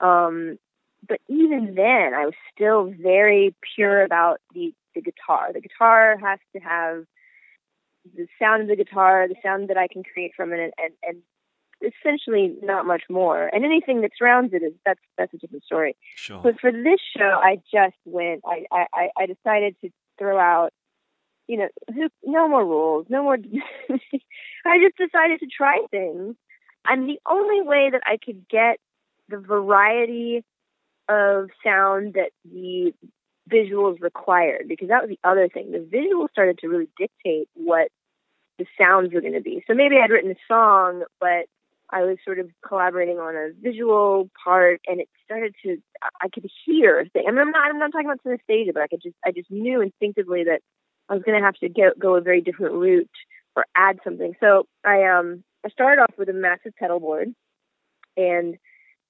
Um, 0.00 0.58
but 1.06 1.20
even 1.28 1.74
then, 1.76 2.14
I 2.14 2.24
was 2.24 2.34
still 2.54 2.92
very 3.00 3.54
pure 3.74 4.02
about 4.02 4.40
the 4.54 4.74
the 4.94 5.00
guitar. 5.00 5.52
The 5.52 5.60
guitar 5.60 6.16
has 6.18 6.38
to 6.54 6.60
have 6.60 7.04
the 8.16 8.26
sound 8.38 8.62
of 8.62 8.68
the 8.68 8.76
guitar, 8.76 9.28
the 9.28 9.36
sound 9.42 9.68
that 9.68 9.76
I 9.76 9.86
can 9.86 10.02
create 10.02 10.32
from 10.36 10.52
it, 10.52 10.74
and 10.76 10.92
and 11.02 11.22
essentially 11.82 12.54
not 12.62 12.86
much 12.86 13.02
more. 13.08 13.46
And 13.46 13.64
anything 13.64 14.02
that 14.02 14.12
surrounds 14.18 14.52
it 14.52 14.62
is 14.62 14.72
that's 14.84 15.00
that's 15.18 15.34
a 15.34 15.38
different 15.38 15.64
story. 15.64 15.96
Sure. 16.16 16.40
But 16.42 16.60
for 16.60 16.72
this 16.72 17.00
show, 17.16 17.38
I 17.42 17.60
just 17.72 17.96
went. 18.04 18.42
I 18.46 18.64
I 18.72 19.08
I 19.16 19.26
decided 19.26 19.76
to 19.82 19.90
throw 20.18 20.38
out. 20.38 20.70
You 21.46 21.56
know, 21.58 22.08
no 22.24 22.48
more 22.48 22.64
rules, 22.64 23.06
no 23.08 23.24
more. 23.24 23.36
I 24.66 24.78
just 24.78 24.96
decided 24.96 25.40
to 25.40 25.46
try 25.46 25.80
things, 25.90 26.36
and 26.84 27.08
the 27.08 27.18
only 27.28 27.62
way 27.62 27.90
that 27.90 28.02
I 28.06 28.18
could 28.24 28.48
get 28.48 28.78
the 29.28 29.38
variety 29.38 30.44
of 31.08 31.48
sound 31.64 32.14
that 32.14 32.30
the 32.44 32.92
visuals 33.50 34.00
required, 34.00 34.66
because 34.68 34.88
that 34.88 35.02
was 35.02 35.10
the 35.10 35.28
other 35.28 35.48
thing. 35.48 35.72
The 35.72 35.78
visuals 35.78 36.30
started 36.30 36.58
to 36.58 36.68
really 36.68 36.88
dictate 36.96 37.48
what 37.54 37.88
the 38.58 38.66
sounds 38.78 39.12
were 39.12 39.20
going 39.20 39.34
to 39.34 39.40
be. 39.40 39.64
So 39.66 39.74
maybe 39.74 39.96
I'd 39.96 40.10
written 40.10 40.30
a 40.30 40.34
song, 40.46 41.04
but 41.18 41.46
I 41.92 42.02
was 42.02 42.18
sort 42.24 42.38
of 42.38 42.50
collaborating 42.66 43.18
on 43.18 43.34
a 43.34 43.50
visual 43.60 44.30
part, 44.42 44.80
and 44.86 45.00
it 45.00 45.08
started 45.24 45.54
to. 45.64 45.78
I 46.20 46.28
could 46.28 46.46
hear 46.64 47.06
things. 47.12 47.24
I 47.26 47.30
mean, 47.30 47.40
I'm 47.40 47.50
not. 47.50 47.70
I'm 47.70 47.78
not 47.78 47.92
talking 47.92 48.06
about 48.06 48.22
synesthesia, 48.24 48.72
but 48.72 48.82
I 48.82 48.88
could 48.88 49.02
just. 49.02 49.16
I 49.24 49.32
just 49.32 49.50
knew 49.50 49.80
instinctively 49.80 50.44
that 50.44 50.60
I 51.08 51.14
was 51.14 51.22
going 51.22 51.38
to 51.38 51.44
have 51.44 51.54
to 51.56 51.68
go, 51.68 51.90
go 51.98 52.14
a 52.14 52.20
very 52.20 52.40
different 52.40 52.74
route 52.74 53.10
or 53.56 53.66
add 53.76 53.98
something. 54.04 54.34
So 54.40 54.66
I 54.84 55.04
um 55.04 55.42
I 55.64 55.70
started 55.70 56.02
off 56.02 56.14
with 56.16 56.28
a 56.28 56.32
massive 56.32 56.74
pedal 56.78 57.00
board, 57.00 57.34
and 58.16 58.56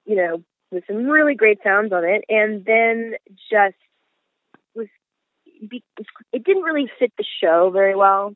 you 0.06 0.16
know, 0.16 0.42
with 0.70 0.84
some 0.86 1.06
really 1.06 1.34
great 1.34 1.58
sounds 1.62 1.92
on 1.92 2.04
it, 2.04 2.24
and 2.28 2.64
then 2.64 3.14
just 3.50 3.76
was. 4.74 4.88
It 6.32 6.44
didn't 6.44 6.62
really 6.62 6.90
fit 6.98 7.12
the 7.18 7.24
show 7.42 7.70
very 7.70 7.94
well 7.94 8.34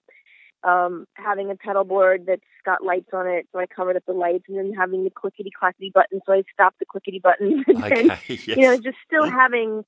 um, 0.65 1.07
having 1.15 1.51
a 1.51 1.57
pedal 1.57 1.85
board 1.85 2.25
that's 2.27 2.43
got 2.65 2.85
lights 2.85 3.11
on 3.13 3.27
it, 3.27 3.47
so 3.53 3.59
I 3.59 3.67
covered 3.67 3.97
up 3.97 4.05
the 4.07 4.13
lights, 4.13 4.45
and 4.49 4.57
then 4.57 4.73
having 4.73 5.05
the 5.05 5.11
clickety 5.11 5.51
clackety 5.59 5.91
button, 5.93 6.21
so 6.27 6.33
I 6.33 6.43
stopped 6.53 6.79
the 6.79 6.87
clickety 6.87 7.21
button. 7.21 7.65
and 7.69 7.85
Okay. 7.85 8.09
then, 8.09 8.19
yes. 8.29 8.39
you 8.47 8.63
know, 8.63 8.77
just 8.77 8.97
still 9.07 9.29
having 9.29 9.85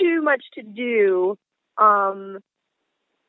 too 0.00 0.22
much 0.22 0.44
to 0.54 0.62
do. 0.62 1.36
Um, 1.78 2.38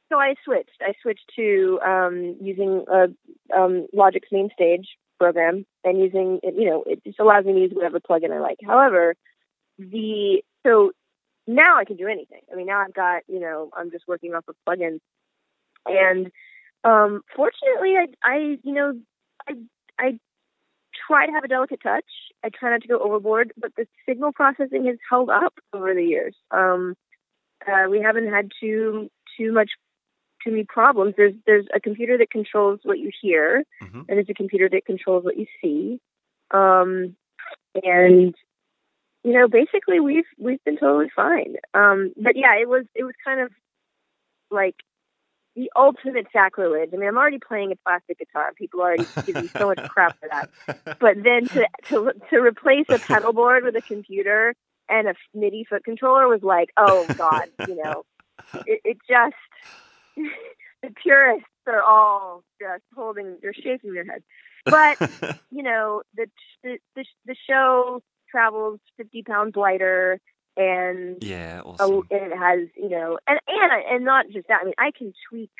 so 0.10 0.18
I 0.18 0.36
switched. 0.46 0.82
I 0.82 0.94
switched 1.02 1.30
to 1.36 1.80
um, 1.86 2.38
using 2.42 2.86
a 2.90 3.08
um, 3.58 3.88
Logic's 3.94 4.30
MainStage 4.32 4.86
program 5.20 5.66
and 5.84 6.00
using, 6.00 6.40
it, 6.44 6.56
you 6.56 6.70
know, 6.70 6.84
it 6.88 7.04
just 7.04 7.20
allows 7.20 7.46
me 7.46 7.54
to 7.54 7.60
use 7.60 7.72
whatever 7.74 8.00
plugin 8.00 8.32
I 8.32 8.40
like. 8.40 8.60
However, 8.66 9.16
the 9.78 10.44
so 10.66 10.92
now 11.46 11.78
I 11.78 11.86
can 11.86 11.98
do 11.98 12.08
anything. 12.08 12.42
I 12.52 12.56
mean, 12.56 12.68
now 12.68 12.80
I've 12.80 12.94
got, 12.94 13.24
you 13.28 13.40
know, 13.40 13.70
I'm 13.76 13.92
just 13.92 14.08
working 14.08 14.34
off 14.34 14.46
of 14.48 14.56
plugins, 14.68 15.00
and 15.86 16.32
um, 16.88 17.22
fortunately, 17.36 17.96
I, 17.98 18.06
I, 18.24 18.58
you 18.64 18.74
know, 18.74 18.94
I, 19.48 19.54
I 20.00 20.20
try 21.08 21.26
to 21.26 21.32
have 21.34 21.44
a 21.44 21.48
delicate 21.48 21.82
touch. 21.84 22.06
I 22.44 22.50
try 22.50 22.72
not 22.72 22.82
to 22.82 22.88
go 22.88 23.00
overboard, 23.00 23.52
but 23.58 23.72
the 23.76 23.86
signal 24.08 24.32
processing 24.32 24.86
has 24.86 24.98
held 25.10 25.30
up 25.30 25.54
over 25.74 25.94
the 25.94 26.04
years. 26.04 26.36
Um, 26.52 26.96
uh, 27.68 27.90
we 27.90 28.00
haven't 28.02 28.30
had 28.30 28.52
too 28.62 29.10
too 29.38 29.52
much 29.52 29.72
too 30.44 30.52
many 30.52 30.64
problems. 30.64 31.16
There's 31.18 31.34
there's 31.46 31.66
a 31.74 31.80
computer 31.80 32.18
that 32.20 32.30
controls 32.30 32.80
what 32.84 33.00
you 33.00 33.12
hear, 33.22 33.64
Mhm. 33.84 34.06
and 34.08 34.18
there's 34.18 34.30
a 34.30 34.34
computer 34.34 34.70
that 34.70 34.86
controls 34.86 35.26
what 35.26 35.38
you 35.38 35.48
see. 35.62 36.00
Um, 36.52 37.16
and 37.84 38.34
you 39.24 39.34
know, 39.34 39.48
basically, 39.48 40.00
we've 40.00 40.30
we've 40.38 40.64
been 40.64 40.78
totally 40.78 41.10
fine. 41.14 41.56
Um, 41.74 42.14
but 42.16 42.38
yeah, 42.38 42.56
it 42.56 42.70
was 42.70 42.86
it 42.96 43.04
was 43.04 43.16
kind 43.26 43.42
of 43.42 43.52
like 44.52 44.76
the 45.58 45.72
ultimate 45.76 46.28
sacrilege. 46.32 46.92
I 46.94 46.98
mean, 46.98 47.10
I'm 47.10 47.18
already 47.18 47.40
playing 47.40 47.72
a 47.72 47.76
plastic 47.78 48.20
guitar. 48.20 48.52
People 48.56 48.80
already 48.80 49.08
give 49.26 49.36
me 49.36 49.48
so 49.48 49.68
much 49.68 49.90
crap 49.90 50.18
for 50.20 50.30
that. 50.30 50.50
But 51.00 51.24
then 51.24 51.48
to 51.48 51.68
to 51.90 52.14
to 52.30 52.38
replace 52.38 52.86
a 52.90 53.00
pedal 53.00 53.34
board 53.34 53.64
with 53.64 53.76
a 53.76 53.82
computer 53.82 54.54
and 54.88 55.08
a 55.08 55.16
MIDI 55.34 55.66
foot 55.68 55.84
controller 55.84 56.28
was 56.28 56.44
like, 56.44 56.70
oh 56.78 57.06
god, 57.18 57.50
you 57.68 57.76
know, 57.76 58.06
it, 58.66 58.82
it 58.86 58.98
just 59.10 59.36
the 60.84 60.90
purists 61.02 61.48
are 61.66 61.82
all 61.82 62.44
just 62.62 62.84
holding, 62.96 63.38
they're 63.42 63.54
shaking 63.54 63.94
their 63.94 64.06
heads. 64.06 64.24
But 64.66 65.40
you 65.52 65.64
know, 65.64 66.04
the 66.16 66.28
the 66.64 66.78
the, 66.96 67.06
the 67.26 67.36
show 67.50 68.04
travels 68.30 68.80
50 68.98 69.24
pounds 69.24 69.56
lighter 69.56 70.20
and 70.58 71.18
yeah, 71.22 71.62
a, 71.80 71.84
and 71.86 72.04
it 72.12 72.38
has 72.38 72.68
you 72.76 72.90
know 72.90 73.18
and 73.28 73.40
and 73.48 73.72
and 73.92 74.06
not 74.06 74.26
just 74.32 74.48
that 74.48 74.60
i 74.62 74.66
mean 74.66 74.74
i 74.78 74.92
can 74.98 75.14
tweak 75.30 75.52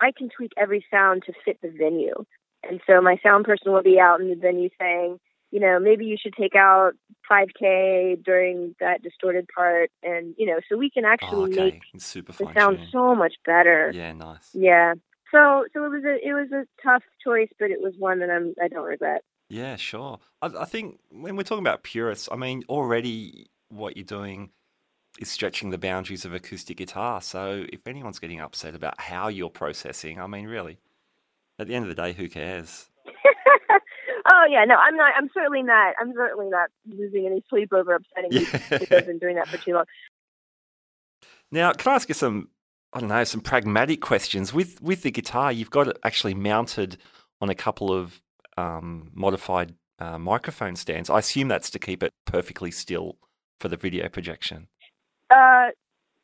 i 0.00 0.10
can 0.16 0.28
tweak 0.28 0.52
every 0.58 0.84
sound 0.90 1.22
to 1.26 1.32
fit 1.44 1.58
the 1.62 1.68
venue 1.70 2.24
and 2.68 2.80
so 2.86 3.00
my 3.00 3.16
sound 3.22 3.44
person 3.44 3.72
will 3.72 3.82
be 3.82 3.98
out 4.00 4.20
in 4.20 4.28
the 4.28 4.34
venue 4.36 4.68
saying 4.80 5.18
you 5.52 5.60
know 5.60 5.78
maybe 5.78 6.04
you 6.04 6.16
should 6.20 6.34
take 6.34 6.54
out 6.56 6.92
5k 7.30 8.22
during 8.24 8.74
that 8.80 9.02
distorted 9.02 9.46
part 9.54 9.90
and 10.02 10.34
you 10.36 10.46
know 10.46 10.58
so 10.68 10.76
we 10.76 10.90
can 10.90 11.04
Oh, 11.04 11.08
actually 11.12 11.52
okay. 11.52 11.70
make 11.72 11.82
It's 11.94 12.04
super 12.06 12.32
the 12.32 12.50
sound 12.54 12.78
tune. 12.78 12.88
so 12.92 13.14
much 13.14 13.34
better 13.44 13.90
Yeah, 13.94 14.12
nice. 14.12 14.50
yeah 14.52 14.94
so 15.32 15.64
so 15.72 15.84
it 15.84 15.88
was 15.88 16.04
a 16.04 16.28
it 16.28 16.32
was 16.32 16.50
a 16.52 16.64
tough 16.82 17.02
choice 17.22 17.48
but 17.58 17.70
it 17.70 17.80
was 17.80 17.94
one 17.98 18.18
that 18.20 18.30
i'm 18.30 18.54
i 18.62 18.68
don't 18.68 18.84
regret 18.84 19.22
Yeah, 19.48 19.76
sure. 19.76 20.18
I, 20.42 20.46
I 20.60 20.64
think 20.64 20.98
when 21.10 21.36
we're 21.36 21.44
talking 21.44 21.62
about 21.66 21.82
purists, 21.84 22.28
I 22.32 22.36
mean, 22.36 22.64
already 22.68 23.46
what 23.68 23.96
you're 23.96 24.04
doing 24.04 24.50
is 25.20 25.30
stretching 25.30 25.70
the 25.70 25.78
boundaries 25.78 26.24
of 26.24 26.34
acoustic 26.34 26.76
guitar. 26.76 27.20
So 27.20 27.64
if 27.72 27.86
anyone's 27.86 28.18
getting 28.18 28.40
upset 28.40 28.74
about 28.74 29.00
how 29.00 29.28
you're 29.28 29.50
processing, 29.50 30.20
I 30.20 30.26
mean, 30.26 30.46
really, 30.46 30.78
at 31.58 31.66
the 31.66 31.74
end 31.74 31.84
of 31.84 31.88
the 31.88 32.00
day, 32.00 32.12
who 32.12 32.28
cares? 32.28 32.86
oh 34.30 34.46
yeah, 34.48 34.64
no, 34.64 34.74
I'm 34.74 34.96
not. 34.96 35.12
I'm 35.16 35.30
certainly 35.32 35.62
not. 35.62 35.94
I'm 36.00 36.12
certainly 36.14 36.48
not 36.48 36.68
losing 36.86 37.26
any 37.26 37.42
sleep 37.48 37.72
over 37.72 37.94
upsetting 37.94 38.30
people 38.30 38.60
because 38.70 38.92
I've 38.92 39.06
been 39.06 39.18
doing 39.18 39.36
that 39.36 39.48
for 39.48 39.56
too 39.58 39.74
long. 39.74 39.84
Now, 41.50 41.72
can 41.72 41.92
I 41.92 41.94
ask 41.94 42.08
you 42.08 42.14
some, 42.14 42.48
I 42.92 43.00
don't 43.00 43.08
know, 43.08 43.24
some 43.24 43.40
pragmatic 43.40 44.00
questions? 44.00 44.52
With 44.52 44.82
with 44.82 45.02
the 45.02 45.10
guitar, 45.10 45.52
you've 45.52 45.70
got 45.70 45.88
it 45.88 45.98
actually 46.02 46.34
mounted 46.34 46.98
on 47.40 47.48
a 47.48 47.54
couple 47.54 47.92
of 47.92 48.20
um, 48.56 49.10
modified 49.14 49.74
uh, 49.98 50.18
microphone 50.18 50.76
stands. 50.76 51.08
I 51.08 51.20
assume 51.20 51.48
that's 51.48 51.70
to 51.70 51.78
keep 51.78 52.02
it 52.02 52.12
perfectly 52.26 52.70
still 52.70 53.16
for 53.58 53.68
the 53.68 53.76
video 53.76 54.08
projection. 54.08 54.68
Uh, 55.30 55.68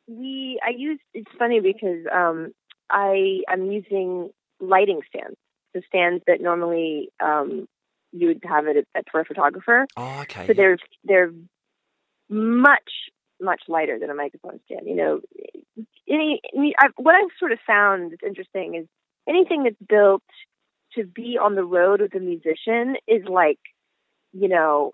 we 0.07 0.59
I 0.65 0.71
use. 0.75 0.99
It's 1.13 1.31
funny 1.37 1.59
because 1.59 2.05
um, 2.13 2.53
I 2.89 3.41
I'm 3.47 3.71
using 3.71 4.29
lighting 4.59 5.01
stands, 5.07 5.37
the 5.73 5.81
stands 5.87 6.23
that 6.27 6.41
normally 6.41 7.09
um, 7.23 7.67
you 8.11 8.27
would 8.27 8.43
have 8.45 8.67
it 8.67 8.87
at, 8.95 9.05
for 9.11 9.21
a 9.21 9.25
photographer. 9.25 9.87
Oh, 9.97 10.21
okay. 10.21 10.47
So 10.47 10.53
they're 10.53 10.77
they're 11.03 11.31
much 12.29 12.91
much 13.41 13.61
lighter 13.67 13.99
than 13.99 14.09
a 14.09 14.15
microphone 14.15 14.59
stand. 14.65 14.87
You 14.87 14.95
know, 14.95 15.21
any, 16.07 16.41
any 16.55 16.73
I, 16.77 16.87
what 16.95 17.15
I've 17.15 17.31
sort 17.39 17.51
of 17.51 17.59
found 17.65 18.11
that's 18.11 18.23
interesting 18.25 18.75
is 18.75 18.87
anything 19.27 19.63
that's 19.63 19.75
built 19.87 20.23
to 20.95 21.05
be 21.05 21.37
on 21.41 21.55
the 21.55 21.63
road 21.63 22.01
with 22.01 22.13
a 22.15 22.19
musician 22.19 22.95
is 23.07 23.23
like, 23.27 23.59
you 24.31 24.47
know, 24.47 24.91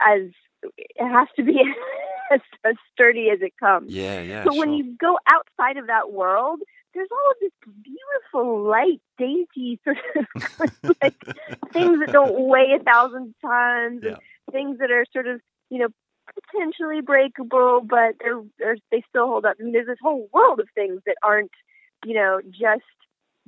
as 0.00 0.30
it 0.62 1.08
has 1.08 1.28
to 1.36 1.42
be 1.42 1.60
as, 2.32 2.40
as 2.64 2.74
sturdy 2.92 3.30
as 3.30 3.40
it 3.42 3.52
comes. 3.58 3.92
yeah, 3.92 4.20
yeah. 4.20 4.44
But 4.44 4.56
when 4.56 4.72
you 4.72 4.96
go 5.00 5.18
outside 5.26 5.76
of 5.76 5.86
that 5.88 6.12
world, 6.12 6.60
there's 6.94 7.08
all 7.12 7.30
of 7.30 7.36
this 7.40 7.52
beautiful, 7.82 8.62
light, 8.62 9.00
dainty 9.18 9.78
sort 9.84 9.98
of 10.16 10.96
like 11.02 11.14
things 11.72 12.00
that 12.00 12.10
don't 12.12 12.48
weigh 12.48 12.74
a 12.78 12.82
thousand 12.82 13.34
tons, 13.42 14.00
Yeah. 14.02 14.10
and 14.10 14.18
things 14.52 14.78
that 14.78 14.90
are 14.90 15.04
sort 15.12 15.26
of, 15.26 15.40
you 15.70 15.78
know, 15.78 15.88
potentially 16.52 17.00
breakable, 17.02 17.82
but 17.82 18.14
they're, 18.20 18.40
they're 18.58 18.76
they 18.90 19.02
still 19.08 19.26
hold 19.26 19.44
up. 19.44 19.56
I 19.60 19.62
mean, 19.62 19.72
there's 19.72 19.86
this 19.86 19.98
whole 20.02 20.28
world 20.32 20.58
of 20.60 20.68
things 20.74 21.00
that 21.06 21.16
aren't, 21.22 21.50
you 22.04 22.14
know, 22.14 22.40
just 22.50 22.82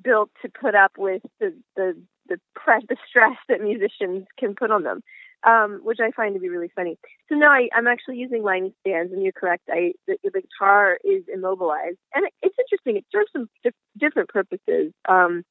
built 0.02 0.30
to 0.42 0.48
put 0.48 0.74
up 0.74 0.92
with 0.98 1.22
the 1.40 1.54
the 1.74 1.96
the 2.28 2.38
press, 2.54 2.82
the 2.88 2.96
stress 3.08 3.36
that 3.48 3.62
musicians 3.62 4.26
can 4.38 4.54
put 4.54 4.70
on 4.70 4.82
them, 4.82 5.02
um, 5.44 5.80
which 5.82 5.98
I 6.00 6.10
find 6.10 6.34
to 6.34 6.40
be 6.40 6.48
really 6.48 6.70
funny. 6.74 6.98
So 7.28 7.34
now 7.34 7.50
I, 7.50 7.68
I'm 7.74 7.86
actually 7.86 8.16
using 8.16 8.42
lighting 8.42 8.72
stands, 8.80 9.12
and 9.12 9.22
you're 9.22 9.32
correct. 9.32 9.64
I 9.68 9.92
the, 10.06 10.16
the 10.24 10.42
guitar 10.42 10.98
is 11.04 11.24
immobilized, 11.32 11.98
and 12.14 12.26
it, 12.26 12.32
it's 12.42 12.56
interesting. 12.58 12.96
It 12.96 13.04
serves 13.12 13.30
some 13.32 13.48
dif- 13.62 13.74
different 13.98 14.28
purposes. 14.28 14.92
Um, 15.08 15.44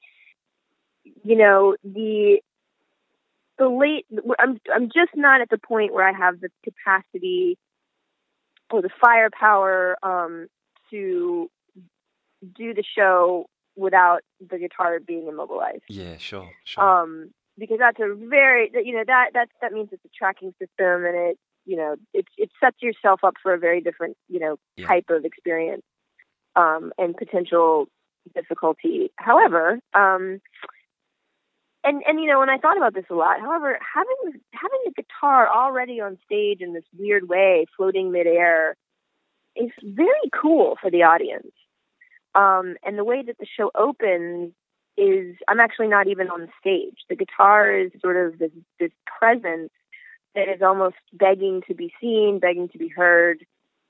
you 1.23 1.37
know, 1.37 1.75
the 1.83 2.39
the 3.57 3.69
late. 3.69 4.05
I'm 4.39 4.59
I'm 4.73 4.87
just 4.87 5.15
not 5.15 5.41
at 5.41 5.49
the 5.49 5.57
point 5.57 5.93
where 5.93 6.07
I 6.07 6.13
have 6.13 6.39
the 6.41 6.49
capacity 6.63 7.57
or 8.69 8.81
the 8.81 8.89
firepower 9.01 9.97
um, 10.03 10.47
to 10.91 11.49
do 12.55 12.73
the 12.73 12.83
show 12.95 13.47
without 13.75 14.21
the 14.39 14.57
guitar 14.57 14.99
being 14.99 15.27
immobilized. 15.27 15.83
Yeah, 15.87 16.17
sure, 16.17 16.49
sure. 16.65 16.83
Um, 16.83 17.31
because 17.57 17.77
that's 17.79 17.99
a 17.99 18.13
very 18.15 18.71
you 18.73 18.93
know 18.93 19.03
that 19.05 19.31
that 19.33 19.49
that 19.61 19.73
means 19.73 19.89
it's 19.91 20.05
a 20.05 20.09
tracking 20.17 20.53
system 20.59 21.05
and 21.05 21.15
it 21.15 21.37
you 21.65 21.75
know 21.75 21.95
it 22.13 22.25
it 22.37 22.49
sets 22.59 22.77
yourself 22.81 23.21
up 23.23 23.35
for 23.41 23.53
a 23.53 23.59
very 23.59 23.81
different 23.81 24.15
you 24.29 24.39
know 24.39 24.57
Yeah. 24.75 24.87
type 24.87 25.09
of 25.09 25.25
experience 25.25 25.83
um, 26.55 26.91
and 26.97 27.15
potential 27.15 27.87
difficulty. 28.35 29.11
However, 29.17 29.79
um, 29.93 30.41
and 31.83 32.03
and 32.07 32.19
you 32.19 32.27
know 32.27 32.39
when 32.39 32.49
I 32.49 32.57
thought 32.57 32.77
about 32.77 32.93
this 32.93 33.05
a 33.09 33.15
lot. 33.15 33.39
However, 33.39 33.77
having 33.95 34.41
having 34.51 34.79
the 34.85 34.91
guitar 34.91 35.47
already 35.49 36.01
on 36.01 36.17
stage 36.25 36.61
in 36.61 36.73
this 36.73 36.83
weird 36.97 37.29
way, 37.29 37.65
floating 37.75 38.11
midair, 38.11 38.75
is 39.55 39.71
very 39.83 40.29
cool 40.33 40.77
for 40.81 40.89
the 40.91 41.03
audience. 41.03 41.51
Um, 42.35 42.75
and 42.83 42.97
the 42.97 43.03
way 43.03 43.23
that 43.23 43.37
the 43.39 43.47
show 43.47 43.71
opens 43.73 44.53
is 44.97 45.35
I'm 45.47 45.59
actually 45.59 45.87
not 45.87 46.07
even 46.07 46.29
on 46.29 46.41
the 46.41 46.49
stage. 46.59 46.97
The 47.09 47.15
guitar 47.15 47.71
is 47.71 47.91
sort 48.01 48.17
of 48.17 48.39
this 48.39 48.51
this 48.79 48.91
presence 49.19 49.71
that 50.35 50.49
is 50.49 50.61
almost 50.61 50.95
begging 51.13 51.61
to 51.67 51.73
be 51.73 51.93
seen, 52.01 52.39
begging 52.39 52.69
to 52.69 52.77
be 52.77 52.89
heard. 52.89 53.45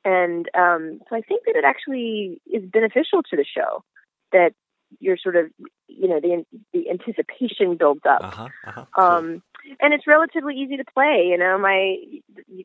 And 0.06 0.50
um, 0.54 1.02
so 1.10 1.16
I 1.16 1.22
think 1.22 1.44
that 1.46 1.56
it 1.56 1.66
actually 1.66 2.42
is 2.46 2.64
beneficial 2.64 3.24
to 3.30 3.36
the 3.36 3.46
show 3.46 3.84
that 4.32 4.54
you're 5.00 5.18
sort 5.18 5.36
of, 5.36 5.48
you 5.88 6.08
know, 6.08 6.20
the 6.20 6.46
the 6.74 6.90
anticipation 6.90 7.76
builds 7.76 8.02
up. 8.08 8.22
Uh 8.24 8.32
huh. 8.32 8.48
Uh 8.66 8.72
huh. 8.72 9.02
Um, 9.02 9.44
and 9.82 9.94
it's 9.94 10.08
relatively 10.08 10.56
easy 10.56 10.78
to 10.78 10.86
play. 10.94 11.28
You 11.30 11.38
know, 11.38 11.58
my 11.58 11.98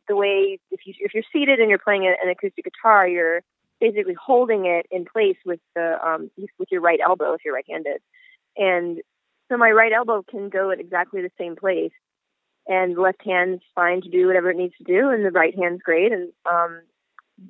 the 0.09 0.17
way 0.17 0.59
if 0.71 0.81
you 0.85 0.95
if 1.01 1.15
you're 1.15 1.25
seated 1.33 1.59
and 1.59 1.69
you're 1.69 1.79
playing 1.79 2.07
an 2.07 2.29
acoustic 2.31 2.65
guitar, 2.65 3.09
you're 3.09 3.43
basically 3.81 4.15
holding 4.15 4.67
it 4.67 4.87
in 4.93 5.05
place 5.05 5.37
with 5.45 5.59
the 5.75 5.99
um, 6.07 6.31
with 6.59 6.69
your 6.71 6.81
right 6.81 7.01
elbow 7.05 7.35
if 7.35 7.41
you're 7.45 7.55
right-handed, 7.55 8.01
and 8.57 9.01
so 9.51 9.57
my 9.57 9.71
right 9.71 9.93
elbow 9.93 10.23
can 10.29 10.49
go 10.49 10.71
at 10.71 10.81
exactly 10.81 11.21
the 11.23 11.31
same 11.39 11.57
place, 11.57 11.93
and 12.67 12.97
the 12.97 13.01
left 13.01 13.23
hand's 13.25 13.63
fine 13.75 14.01
to 14.03 14.09
do 14.09 14.27
whatever 14.27 14.51
it 14.51 14.57
needs 14.57 14.75
to 14.79 14.85
do, 14.85 15.11
and 15.11 15.25
the 15.25 15.31
right 15.31 15.55
hand's 15.57 15.83
great, 15.83 16.13
and 16.13 16.33
um, 16.51 16.83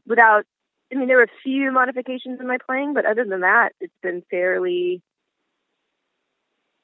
without. 0.06 0.44
I 0.92 0.94
mean, 0.94 1.08
there 1.08 1.16
were 1.16 1.22
a 1.22 1.42
few 1.42 1.72
modifications 1.72 2.38
in 2.38 2.46
my 2.46 2.58
playing, 2.66 2.92
but 2.92 3.06
other 3.06 3.24
than 3.24 3.40
that, 3.40 3.70
it's 3.80 3.94
been 4.02 4.22
fairly. 4.30 5.00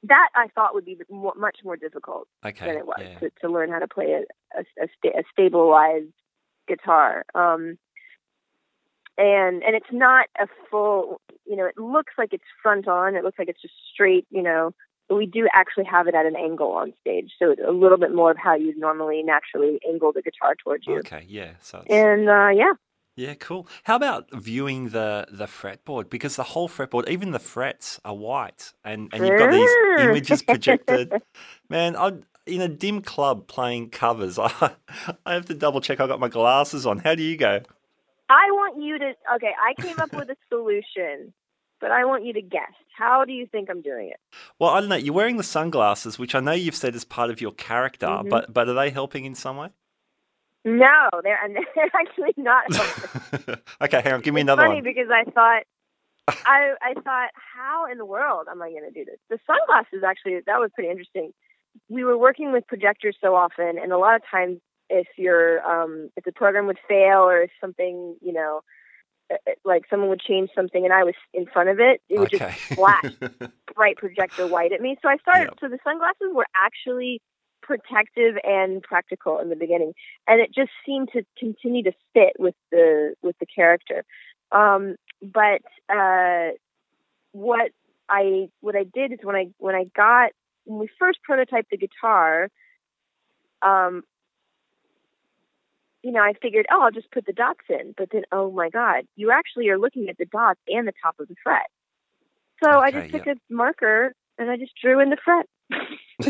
That 0.03 0.29
I 0.33 0.47
thought 0.55 0.73
would 0.73 0.85
be 0.85 0.97
much 1.11 1.57
more 1.63 1.75
difficult 1.75 2.27
okay. 2.43 2.65
than 2.65 2.77
it 2.77 2.87
was 2.87 3.01
yeah. 3.01 3.19
to, 3.19 3.29
to 3.41 3.49
learn 3.49 3.69
how 3.69 3.79
to 3.79 3.87
play 3.87 4.13
a, 4.13 4.57
a, 4.57 4.61
a, 4.83 4.87
sta- 4.97 5.19
a 5.19 5.23
stabilized 5.31 6.13
guitar. 6.67 7.25
Um, 7.35 7.77
and 9.19 9.61
and 9.63 9.75
it's 9.75 9.91
not 9.91 10.27
a 10.39 10.47
full, 10.71 11.19
you 11.45 11.55
know, 11.55 11.65
it 11.65 11.77
looks 11.77 12.13
like 12.17 12.29
it's 12.31 12.43
front 12.63 12.87
on. 12.87 13.15
It 13.15 13.23
looks 13.23 13.37
like 13.37 13.49
it's 13.49 13.61
just 13.61 13.73
straight, 13.93 14.25
you 14.31 14.41
know. 14.41 14.71
But 15.09 15.15
we 15.15 15.25
do 15.25 15.47
actually 15.53 15.85
have 15.85 16.07
it 16.07 16.15
at 16.15 16.25
an 16.25 16.35
angle 16.35 16.71
on 16.71 16.93
stage, 17.01 17.31
so 17.39 17.51
it's 17.51 17.61
a 17.67 17.71
little 17.71 17.97
bit 17.97 18.13
more 18.13 18.31
of 18.31 18.37
how 18.37 18.55
you'd 18.55 18.77
normally 18.77 19.23
naturally 19.23 19.79
angle 19.87 20.13
the 20.13 20.21
guitar 20.21 20.55
towards 20.63 20.85
you. 20.87 20.99
Okay. 20.99 21.25
Yeah. 21.27 21.53
So. 21.61 21.79
It's... 21.85 21.93
And 21.93 22.29
uh, 22.29 22.49
yeah, 22.49 22.73
Yeah, 23.15 23.33
cool. 23.33 23.67
How 23.83 23.97
about 23.97 24.29
viewing 24.31 24.89
the 24.89 25.27
the 25.29 25.47
fretboard? 25.47 26.09
Because 26.09 26.35
the 26.37 26.43
whole 26.43 26.69
fretboard, 26.69 27.09
even 27.09 27.31
the 27.31 27.39
frets, 27.39 27.99
are 28.05 28.15
white, 28.15 28.71
and 28.85 29.09
and 29.11 29.27
you've 29.27 29.37
got 29.37 29.51
these 29.51 29.69
images 29.99 30.43
projected. 30.43 31.11
Man, 31.69 31.97
I 31.97 32.13
in 32.45 32.61
a 32.61 32.69
dim 32.69 33.01
club 33.01 33.47
playing 33.47 33.89
covers. 33.89 34.39
I 34.39 34.75
I 35.25 35.33
have 35.33 35.45
to 35.47 35.55
double 35.55 35.81
check. 35.81 35.99
I 35.99 36.07
got 36.07 36.21
my 36.21 36.29
glasses 36.29 36.85
on. 36.85 36.99
How 36.99 37.15
do 37.15 37.23
you 37.23 37.35
go? 37.35 37.61
I 38.29 38.51
want 38.51 38.81
you 38.81 38.97
to. 38.99 39.13
Okay, 39.35 39.51
I 39.61 39.73
came 39.81 39.99
up 39.99 40.13
with 40.13 40.29
a 40.29 40.35
solution, 40.49 41.33
but 41.81 41.91
I 41.91 42.05
want 42.05 42.25
you 42.25 42.33
to 42.33 42.41
guess. 42.41 42.71
How 42.95 43.25
do 43.25 43.33
you 43.33 43.47
think 43.47 43.69
I'm 43.69 43.81
doing 43.81 44.09
it? 44.09 44.19
Well, 44.59 44.71
I 44.71 44.79
don't 44.81 44.89
know. 44.89 44.95
You're 44.95 45.13
wearing 45.13 45.37
the 45.37 45.43
sunglasses, 45.43 46.19
which 46.19 46.35
I 46.35 46.39
know 46.39 46.51
you've 46.51 46.75
said 46.75 46.95
is 46.95 47.05
part 47.05 47.29
of 47.29 47.41
your 47.41 47.51
character, 47.53 48.07
Mhm. 48.07 48.29
but 48.29 48.53
but 48.53 48.67
are 48.69 48.73
they 48.73 48.89
helping 48.89 49.25
in 49.25 49.35
some 49.35 49.57
way? 49.57 49.69
No, 50.65 51.09
they're 51.23 51.39
and 51.43 51.55
they're 51.75 51.91
actually 51.95 52.33
not. 52.37 52.65
okay, 53.81 54.01
hang 54.01 54.13
on. 54.13 54.21
Give 54.21 54.33
me 54.33 54.41
it's 54.41 54.45
another 54.45 54.63
funny 54.63 54.75
one. 54.75 54.83
because 54.83 55.07
I 55.09 55.23
thought 55.31 55.63
I 56.45 56.73
I 56.81 56.93
thought 57.01 57.29
how 57.33 57.85
in 57.91 57.97
the 57.97 58.05
world 58.05 58.47
am 58.51 58.61
I 58.61 58.69
going 58.69 58.83
to 58.83 58.91
do 58.91 59.05
this? 59.05 59.17
The 59.29 59.39
sunglasses 59.47 60.03
actually 60.05 60.39
that 60.45 60.59
was 60.59 60.69
pretty 60.75 60.89
interesting. 60.89 61.31
We 61.87 62.03
were 62.03 62.17
working 62.17 62.51
with 62.51 62.67
projectors 62.67 63.15
so 63.21 63.35
often, 63.35 63.77
and 63.77 63.91
a 63.93 63.97
lot 63.97 64.15
of 64.15 64.21
times 64.29 64.59
if 64.89 65.07
your 65.17 65.61
um 65.63 66.09
if 66.15 66.23
the 66.23 66.31
program 66.31 66.67
would 66.67 66.79
fail 66.87 67.19
or 67.19 67.41
if 67.41 67.51
something 67.61 68.15
you 68.21 68.33
know 68.33 68.61
uh, 69.31 69.35
uh, 69.47 69.51
like 69.63 69.83
someone 69.89 70.09
would 70.09 70.21
change 70.21 70.49
something 70.55 70.83
and 70.83 70.93
I 70.93 71.03
was 71.03 71.13
in 71.33 71.45
front 71.45 71.69
of 71.69 71.79
it, 71.79 72.01
it 72.09 72.19
would 72.19 72.33
okay. 72.33 72.55
just 72.57 72.79
flash 72.79 73.13
bright 73.75 73.97
projector 73.97 74.47
white 74.47 74.71
at 74.73 74.81
me. 74.81 74.97
So 75.01 75.09
I 75.09 75.17
started. 75.17 75.49
Yep. 75.51 75.57
So 75.61 75.69
the 75.69 75.79
sunglasses 75.83 76.33
were 76.33 76.47
actually 76.55 77.21
protective 77.61 78.35
and 78.43 78.81
practical 78.81 79.39
in 79.39 79.49
the 79.49 79.55
beginning, 79.55 79.93
and 80.27 80.41
it 80.41 80.53
just 80.53 80.71
seemed 80.85 81.09
to 81.13 81.23
continue 81.37 81.83
to 81.83 81.91
fit 82.13 82.33
with 82.39 82.55
the 82.71 83.13
with 83.21 83.37
the 83.39 83.45
character. 83.45 84.03
Um, 84.51 84.95
but 85.21 85.61
uh, 85.93 86.49
what 87.31 87.71
I 88.09 88.49
what 88.61 88.75
I 88.75 88.83
did 88.83 89.13
is 89.13 89.19
when 89.21 89.35
I 89.35 89.47
when 89.57 89.75
I 89.75 89.85
got 89.95 90.31
when 90.65 90.79
we 90.79 90.89
first 90.99 91.19
prototyped 91.29 91.69
the 91.69 91.77
guitar, 91.77 92.49
um, 93.61 94.03
you 96.03 96.11
know, 96.11 96.21
I 96.21 96.33
figured, 96.41 96.65
oh, 96.71 96.81
I'll 96.83 96.91
just 96.91 97.11
put 97.11 97.25
the 97.25 97.33
dots 97.33 97.65
in. 97.69 97.93
But 97.97 98.09
then, 98.11 98.23
oh 98.31 98.51
my 98.51 98.69
God, 98.69 99.03
you 99.15 99.31
actually 99.31 99.69
are 99.69 99.77
looking 99.77 100.09
at 100.09 100.17
the 100.17 100.25
dots 100.25 100.59
and 100.67 100.87
the 100.87 100.93
top 101.03 101.15
of 101.19 101.27
the 101.27 101.35
fret. 101.43 101.67
So 102.63 102.79
I 102.79 102.91
just 102.91 103.11
took 103.11 103.27
a 103.27 103.35
marker 103.49 104.13
and 104.37 104.49
I 104.49 104.57
just 104.57 104.73
drew 104.81 104.99
in 104.99 105.09
the 105.09 105.17
fret. 105.23 105.45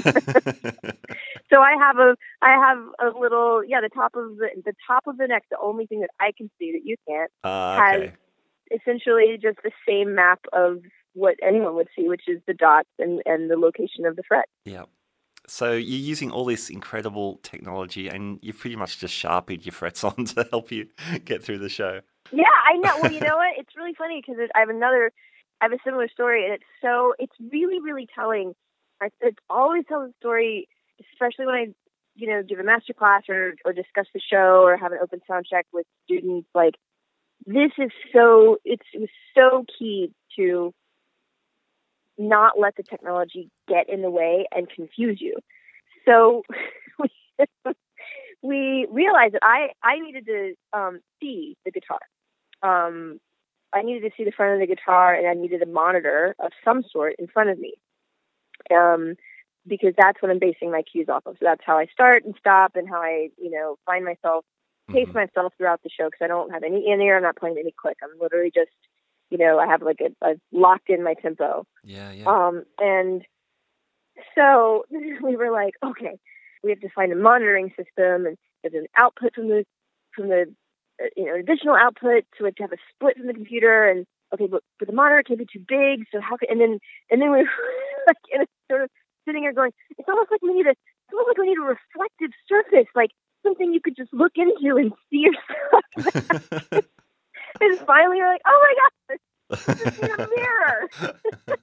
so 1.51 1.61
I 1.61 1.75
have 1.79 1.97
a 1.97 2.15
I 2.41 2.51
have 2.51 2.77
a 2.99 3.17
little 3.19 3.63
yeah 3.65 3.81
the 3.81 3.89
top 3.89 4.15
of 4.15 4.37
the 4.37 4.49
the 4.63 4.73
top 4.85 5.07
of 5.07 5.17
the 5.17 5.27
neck 5.27 5.43
the 5.49 5.57
only 5.59 5.87
thing 5.87 6.01
that 6.01 6.11
I 6.19 6.31
can 6.37 6.51
see 6.59 6.71
that 6.73 6.81
you 6.83 6.95
can't 7.07 7.31
Ah, 7.43 7.79
has 7.81 8.11
essentially 8.71 9.37
just 9.41 9.57
the 9.63 9.71
same 9.87 10.13
map 10.13 10.39
of 10.53 10.81
what 11.13 11.35
anyone 11.41 11.75
would 11.75 11.87
see 11.95 12.07
which 12.07 12.23
is 12.27 12.39
the 12.45 12.53
dots 12.53 12.89
and 12.99 13.21
and 13.25 13.49
the 13.49 13.57
location 13.57 14.05
of 14.05 14.15
the 14.15 14.23
fret. 14.27 14.45
Yeah. 14.65 14.83
So 15.49 15.71
you're 15.71 15.81
using 15.81 16.31
all 16.31 16.45
this 16.45 16.69
incredible 16.69 17.39
technology, 17.43 18.07
and 18.07 18.39
you've 18.41 18.57
pretty 18.57 18.75
much 18.75 18.99
just 18.99 19.13
sharpied 19.13 19.65
your 19.65 19.73
frets 19.73 20.03
on 20.03 20.25
to 20.25 20.47
help 20.51 20.71
you 20.71 20.87
get 21.25 21.43
through 21.43 21.59
the 21.59 21.69
show. 21.69 22.01
Yeah, 22.31 22.45
I 22.67 22.77
know. 22.77 22.99
Well, 23.01 23.11
you 23.11 23.19
know 23.27 23.37
what? 23.37 23.57
It's 23.57 23.75
really 23.75 23.93
funny 23.97 24.21
because 24.25 24.41
I 24.55 24.59
have 24.59 24.69
another, 24.69 25.11
I 25.59 25.65
have 25.65 25.73
a 25.73 25.79
similar 25.83 26.07
story, 26.07 26.45
and 26.45 26.53
it's 26.53 26.63
so, 26.81 27.13
it's 27.19 27.35
really, 27.51 27.79
really 27.79 28.07
telling. 28.13 28.53
I, 29.01 29.09
it 29.21 29.35
always 29.49 29.85
tells 29.87 30.09
a 30.09 30.13
story, 30.19 30.67
especially 31.13 31.45
when 31.45 31.55
I, 31.55 31.67
you 32.15 32.27
know, 32.27 32.43
give 32.43 32.59
a 32.59 32.63
master 32.63 32.93
class 32.93 33.23
or 33.29 33.53
or 33.65 33.73
discuss 33.73 34.07
the 34.13 34.19
show 34.19 34.61
or 34.63 34.77
have 34.77 34.91
an 34.91 34.99
open 35.01 35.21
sound 35.27 35.45
check 35.49 35.65
with 35.71 35.87
students. 36.03 36.49
Like, 36.53 36.75
this 37.45 37.71
is 37.77 37.91
so, 38.13 38.57
it's 38.65 38.85
it 38.93 38.99
was 38.99 39.09
so 39.35 39.65
key 39.79 40.11
to 40.35 40.73
not 42.19 42.59
let 42.59 42.75
the 42.75 42.83
technology 42.83 43.49
get 43.67 43.89
in 43.89 44.01
the 44.03 44.11
way 44.11 44.45
and 44.55 44.69
confuse 44.69 45.19
you. 45.21 45.37
So 46.05 46.43
we, 46.99 47.09
we 48.41 48.87
realized 48.91 49.35
that 49.35 49.43
I 49.43 49.69
I 49.83 49.99
needed 49.99 50.25
to 50.27 50.53
um, 50.73 50.99
see 51.21 51.57
the 51.65 51.71
guitar. 51.71 51.99
Um, 52.61 53.19
I 53.73 53.83
needed 53.83 54.09
to 54.09 54.15
see 54.17 54.25
the 54.25 54.31
front 54.31 54.55
of 54.61 54.67
the 54.67 54.73
guitar, 54.75 55.13
and 55.15 55.27
I 55.27 55.33
needed 55.33 55.61
a 55.61 55.67
monitor 55.67 56.35
of 56.39 56.51
some 56.65 56.83
sort 56.91 57.15
in 57.19 57.27
front 57.27 57.49
of 57.51 57.59
me, 57.59 57.75
um, 58.75 59.15
because 59.67 59.93
that's 59.97 60.21
what 60.21 60.31
I'm 60.31 60.39
basing 60.39 60.71
my 60.71 60.83
cues 60.83 61.07
off 61.09 61.25
of. 61.25 61.35
So 61.39 61.45
that's 61.45 61.63
how 61.65 61.77
I 61.77 61.85
start 61.87 62.25
and 62.25 62.35
stop, 62.39 62.75
and 62.75 62.89
how 62.89 63.01
I 63.01 63.29
you 63.37 63.51
know 63.51 63.77
find 63.85 64.05
myself, 64.05 64.45
pace 64.91 65.09
Mhm. 65.09 65.15
myself 65.15 65.53
throughout 65.57 65.81
the 65.83 65.89
show 65.89 66.07
because 66.07 66.23
I 66.23 66.27
don't 66.27 66.51
have 66.51 66.63
any 66.63 66.89
in 66.91 67.01
ear. 67.01 67.17
I'm 67.17 67.23
not 67.23 67.37
playing 67.37 67.57
any 67.59 67.73
click. 67.79 67.97
I'm 68.03 68.19
literally 68.19 68.51
just 68.53 68.71
you 69.29 69.37
know 69.37 69.59
I 69.59 69.67
have 69.67 69.81
like 69.81 69.99
a, 70.01 70.27
a 70.27 70.35
locked 70.51 70.89
in 70.89 71.03
my 71.03 71.13
tempo. 71.13 71.65
Yeah, 71.83 72.11
yeah. 72.11 72.25
Um, 72.25 72.63
and 72.79 73.23
so 74.35 74.85
we 74.91 75.35
were 75.35 75.51
like, 75.51 75.73
okay, 75.83 76.17
we 76.63 76.71
have 76.71 76.79
to 76.81 76.89
find 76.89 77.11
a 77.11 77.15
monitoring 77.15 77.69
system, 77.69 78.25
and 78.25 78.37
there's 78.63 78.73
an 78.73 78.87
output 78.97 79.35
from 79.35 79.47
the 79.49 79.65
from 80.15 80.29
the 80.29 80.53
uh, 81.01 81.07
you 81.15 81.25
know 81.25 81.35
additional 81.35 81.75
output, 81.75 82.25
so 82.37 82.43
we 82.43 82.47
have 82.47 82.55
to 82.55 82.63
have 82.63 82.73
a 82.73 82.83
split 82.93 83.17
from 83.17 83.27
the 83.27 83.33
computer, 83.33 83.85
and 83.85 84.05
okay, 84.33 84.47
but 84.47 84.63
but 84.77 84.87
the 84.87 84.93
monitor 84.93 85.23
can't 85.23 85.39
be 85.39 85.47
too 85.51 85.63
big, 85.67 86.05
so 86.11 86.19
how 86.21 86.37
can 86.37 86.49
and 86.51 86.61
then 86.61 86.79
and 87.09 87.21
then 87.21 87.31
we 87.31 87.39
were 87.39 87.49
like 88.07 88.17
in 88.31 88.41
a 88.41 88.45
sort 88.69 88.83
of 88.83 88.89
sitting 89.25 89.43
here 89.43 89.53
going, 89.53 89.71
it's 89.97 90.09
almost 90.09 90.31
like 90.31 90.41
we 90.41 90.53
need 90.53 90.67
a 90.67 90.71
it's 90.71 91.13
almost 91.13 91.27
like 91.29 91.37
we 91.37 91.47
need 91.47 91.57
a 91.57 91.61
reflective 91.61 92.31
surface, 92.47 92.87
like 92.95 93.11
something 93.43 93.73
you 93.73 93.81
could 93.81 93.95
just 93.95 94.13
look 94.13 94.33
into 94.35 94.75
and 94.77 94.91
see 95.09 95.25
yourself. 95.25 96.85
and 97.61 97.79
finally, 97.79 98.17
you're 98.17 98.31
like, 98.31 98.41
oh 98.45 98.59
my 98.63 98.75
god, 98.79 99.19
this 99.83 99.97
is 99.97 100.09
a 100.09 100.27
mirror 100.35 100.89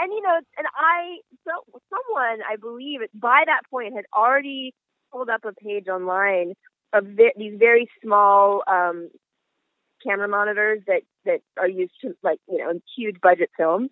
and 0.00 0.12
you 0.12 0.22
know, 0.22 0.40
and 0.58 0.66
I 0.76 1.18
so 1.44 1.80
someone 1.90 2.40
I 2.48 2.56
believe 2.56 3.00
by 3.14 3.44
that 3.46 3.62
point 3.70 3.94
had 3.94 4.04
already 4.14 4.74
pulled 5.12 5.28
up 5.28 5.44
a 5.44 5.52
page 5.52 5.88
online 5.88 6.54
of 6.92 7.06
these 7.36 7.58
very 7.58 7.88
small 8.02 8.62
um, 8.66 9.10
camera 10.02 10.28
monitors 10.28 10.82
that 10.86 11.02
that 11.24 11.40
are 11.58 11.68
used 11.68 11.94
to 12.02 12.14
like 12.22 12.38
you 12.48 12.58
know 12.58 12.70
in 12.70 12.82
huge 12.96 13.20
budget 13.20 13.50
films. 13.56 13.90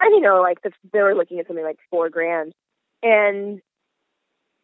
And 0.00 0.14
you 0.14 0.20
know, 0.20 0.40
like 0.40 0.62
the, 0.62 0.70
they 0.92 1.02
were 1.02 1.14
looking 1.14 1.40
at 1.40 1.48
something 1.48 1.64
like 1.64 1.78
four 1.90 2.08
grand, 2.08 2.52
and 3.02 3.60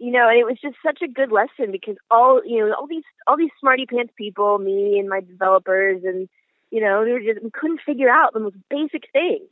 you 0.05 0.11
know, 0.11 0.29
and 0.29 0.39
it 0.39 0.45
was 0.45 0.59
just 0.61 0.77
such 0.85 1.01
a 1.01 1.09
good 1.09 1.33
lesson 1.33 1.73
because 1.73 1.97
all 2.11 2.43
you 2.45 2.59
know 2.59 2.75
all 2.75 2.87
these 2.87 3.05
all 3.27 3.39
these 3.39 3.57
smarty 3.59 3.87
pants 3.87 4.13
people, 4.19 4.59
me 4.59 4.99
and 4.99 5.09
my 5.09 5.21
developers, 5.21 6.03
and 6.05 6.29
you 6.71 6.83
know, 6.83 7.07
they 7.07 7.13
were 7.13 7.21
just 7.21 7.43
we 7.43 7.51
couldn't 7.51 7.81
figure 7.87 8.11
out 8.11 8.35
the 8.35 8.41
most 8.41 8.57
basic 8.69 9.05
thing. 9.15 9.47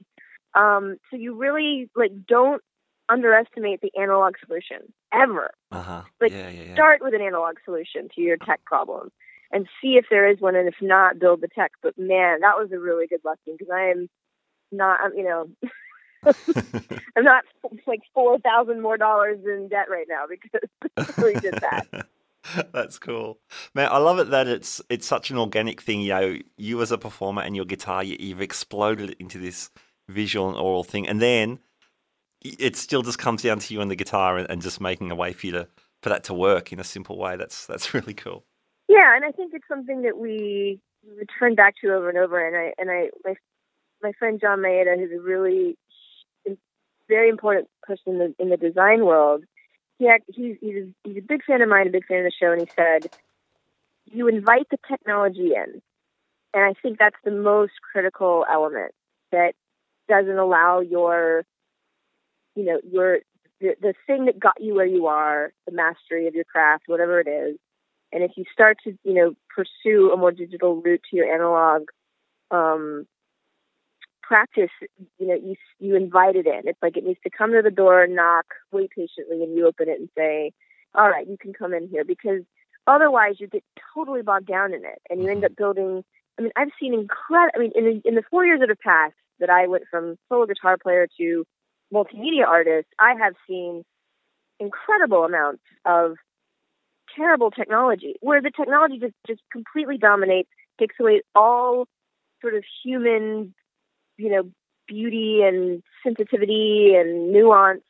Um, 0.55 0.99
so 1.11 1.17
you 1.17 1.35
really 1.35 1.89
like 1.97 2.13
don't 2.29 2.63
underestimate 3.09 3.81
the 3.81 3.91
analog 3.99 4.35
solution 4.45 4.93
ever. 5.11 5.53
Uh-huh. 5.71 6.03
Like 6.21 6.33
yeah, 6.33 6.51
yeah, 6.51 6.63
yeah. 6.65 6.75
start 6.75 7.01
with 7.03 7.15
an 7.15 7.23
analog 7.23 7.57
solution 7.65 8.11
to 8.15 8.21
your 8.21 8.37
tech 8.37 8.63
problem 8.67 9.11
and 9.53 9.67
see 9.81 9.95
if 9.97 10.05
there 10.11 10.29
is 10.29 10.39
one, 10.39 10.55
and 10.55 10.69
if 10.69 10.77
not, 10.83 11.19
build 11.19 11.41
the 11.41 11.49
tech. 11.49 11.73
But 11.83 11.97
man, 11.97 12.41
that 12.41 12.59
was 12.59 12.73
a 12.73 12.79
really 12.79 13.07
good 13.07 13.23
lesson 13.25 13.57
because 13.57 13.73
I 13.73 13.85
am 13.91 14.11
not, 14.71 15.01
you 15.17 15.25
know, 15.25 15.49
I'm 17.17 17.25
not 17.25 17.45
like 17.87 18.03
four 18.15 18.39
thousand 18.39 18.81
more 18.81 18.97
dollars 18.97 19.41
in 19.45 19.69
debt 19.69 19.91
right 19.91 20.07
now 20.09 20.25
because 20.29 21.17
we 21.25 21.35
did 21.35 21.55
that. 21.55 22.07
That's 22.73 22.99
cool, 22.99 23.39
man. 23.75 23.89
I 23.91 23.99
love 23.99 24.19
it 24.19 24.31
that 24.31 24.49
it's 24.49 24.81
it's 24.89 25.07
such 25.07 25.31
an 25.31 25.39
organic 25.39 25.81
thing. 25.81 26.01
You 26.01 26.09
know, 26.09 26.37
you 26.57 26.81
as 26.83 26.93
a 26.93 26.99
performer 26.99 27.43
and 27.43 27.55
your 27.55 27.65
guitar, 27.65 28.03
you, 28.03 28.17
you've 28.19 28.41
exploded 28.41 29.17
into 29.19 29.39
this 29.39 29.71
visual 30.09 30.49
and 30.49 30.57
aural 30.57 30.85
thing, 30.85 31.09
and 31.09 31.21
then 31.21 31.61
it 32.45 32.77
still 32.77 33.03
just 33.03 33.19
comes 33.19 33.43
down 33.43 33.61
to 33.61 33.75
you 33.75 33.81
and 33.81 33.91
the 33.91 33.97
guitar 33.97 34.37
and, 34.37 34.51
and 34.51 34.63
just 34.63 34.81
making 34.81 35.11
a 35.11 35.15
way 35.15 35.33
for 35.33 35.47
you 35.47 35.53
to 35.53 35.69
for 36.03 36.09
that 36.09 36.25
to 36.25 36.35
work 36.35 36.73
in 36.73 36.81
a 36.81 36.85
simple 36.85 37.19
way. 37.19 37.37
That's 37.37 37.67
that's 37.67 37.95
really 37.95 38.15
cool. 38.15 38.45
Yeah, 38.89 39.15
and 39.15 39.25
I 39.25 39.31
think 39.31 39.55
it's 39.55 39.69
something 39.69 40.03
that 40.03 40.19
we 40.19 40.81
return 41.19 41.55
back 41.55 41.75
to 41.81 41.93
over 41.93 42.09
and 42.09 42.19
over. 42.19 42.45
And 42.45 42.57
I 42.57 42.73
and 42.79 42.91
I 42.91 43.11
my 43.25 43.35
my 44.03 44.13
friend 44.19 44.41
John 44.41 44.59
Maeda, 44.59 44.97
who's 44.99 45.13
a 45.13 45.23
really 45.23 45.77
very 47.13 47.29
important 47.29 47.69
person 47.83 48.15
in 48.15 48.19
the, 48.19 48.35
in 48.39 48.49
the 48.51 48.57
design 48.57 49.05
world, 49.05 49.45
he 49.99 50.07
had, 50.07 50.23
he's 50.27 50.57
he's 50.61 50.77
a, 50.77 50.87
he's 51.05 51.19
a 51.19 51.27
big 51.27 51.45
fan 51.45 51.63
of 51.63 51.69
mine, 51.69 51.87
a 51.87 51.91
big 51.91 52.07
fan 52.07 52.25
of 52.25 52.25
the 52.25 52.33
show, 52.41 52.53
and 52.53 52.61
he 52.61 52.69
said, 52.75 53.11
"You 54.07 54.29
invite 54.29 54.69
the 54.71 54.79
technology 54.89 55.53
in." 55.55 55.83
And 56.55 56.65
I 56.65 56.75
think 56.83 56.99
that's 56.99 57.17
the 57.25 57.31
most 57.31 57.73
critical 57.93 58.45
element 58.51 58.93
that 59.31 59.55
doesn't 60.09 60.39
allow 60.39 60.81
your 60.81 61.45
you 62.55 62.65
know 62.65 62.81
your 62.91 63.19
the, 63.61 63.75
the 63.81 63.95
thing 64.07 64.27
that 64.27 64.39
got 64.39 64.61
you 64.61 64.75
where 64.75 64.87
you 64.87 65.07
are 65.07 65.53
the 65.67 65.73
mastery 65.73 66.27
of 66.27 66.35
your 66.35 66.45
craft 66.45 66.85
whatever 66.87 67.21
it 67.21 67.29
is 67.29 67.57
and 68.13 68.23
if 68.23 68.33
you 68.37 68.45
start 68.53 68.77
to 68.85 68.91
you 69.05 69.15
know 69.15 69.35
pursue 69.55 70.11
a 70.13 70.17
more 70.17 70.33
digital 70.33 70.77
route 70.83 71.01
to 71.11 71.17
your 71.17 71.33
analog 71.33 71.89
um, 72.51 73.07
practice 74.33 74.71
you 75.19 75.27
know 75.27 75.35
you 75.35 75.55
you 75.79 75.97
invite 75.97 76.37
it 76.37 76.47
in. 76.47 76.63
It's 76.65 76.83
like 76.83 76.97
it 76.97 77.05
needs 77.05 77.21
to 77.25 77.31
come 77.31 77.53
to 77.53 77.63
the 77.63 77.71
door 77.71 78.07
knock 78.07 78.47
wait 78.71 78.91
patiently 78.91 79.43
and 79.43 79.57
you 79.57 79.67
open 79.67 79.89
it 79.89 80.01
and 80.01 80.09
say 80.17 80.53
all 80.95 81.09
right 81.09 81.27
you 81.27 81.37
can 81.39 81.53
come 81.53 81.75
in 81.75 81.89
here. 81.89 82.05
Because 82.05 82.43
otherwise 82.87 83.37
you 83.39 83.47
get 83.47 83.65
totally 83.95 84.23
bogged 84.23 84.47
down 84.47 84.73
in 84.73 84.85
it 84.85 85.01
and 85.09 85.23
you 85.23 85.29
end 85.29 85.39
mm-hmm. 85.39 85.47
up 85.47 85.57
building 85.57 86.05
i 86.39 86.43
mean 86.43 86.53
i've 86.57 86.71
seen 86.81 86.93
incredible 86.93 87.53
i 87.55 87.59
mean 87.61 87.73
in 87.77 87.85
the, 87.85 88.09
in 88.09 88.15
the 88.17 88.25
four 88.29 88.45
years 88.45 88.59
that 88.59 88.69
have 88.69 88.81
passed 88.81 89.15
that 89.39 89.49
i 89.49 89.69
went 89.69 89.85
from 89.89 90.17
solo 90.29 90.47
guitar 90.47 90.77
player 90.77 91.07
to 91.17 91.45
multimedia 91.93 92.47
artist, 92.47 92.89
I 92.99 93.15
have 93.21 93.35
seen 93.47 93.85
incredible 94.59 95.25
amounts 95.25 95.63
of 95.85 96.17
terrible 97.15 97.51
technology 97.51 98.15
where 98.21 98.41
the 98.41 98.51
technology 98.51 98.99
just, 98.99 99.15
just 99.27 99.43
completely 99.53 99.99
dominates, 99.99 100.49
takes 100.81 100.97
away 100.99 101.23
all 101.35 101.87
sort 102.41 102.55
of 102.55 102.65
human, 102.83 103.55
you 104.23 104.31
know, 104.31 104.51
beauty 104.87 105.43
and 105.43 105.83
sensitivity 106.05 106.95
and 106.97 107.33
nuance 107.33 107.83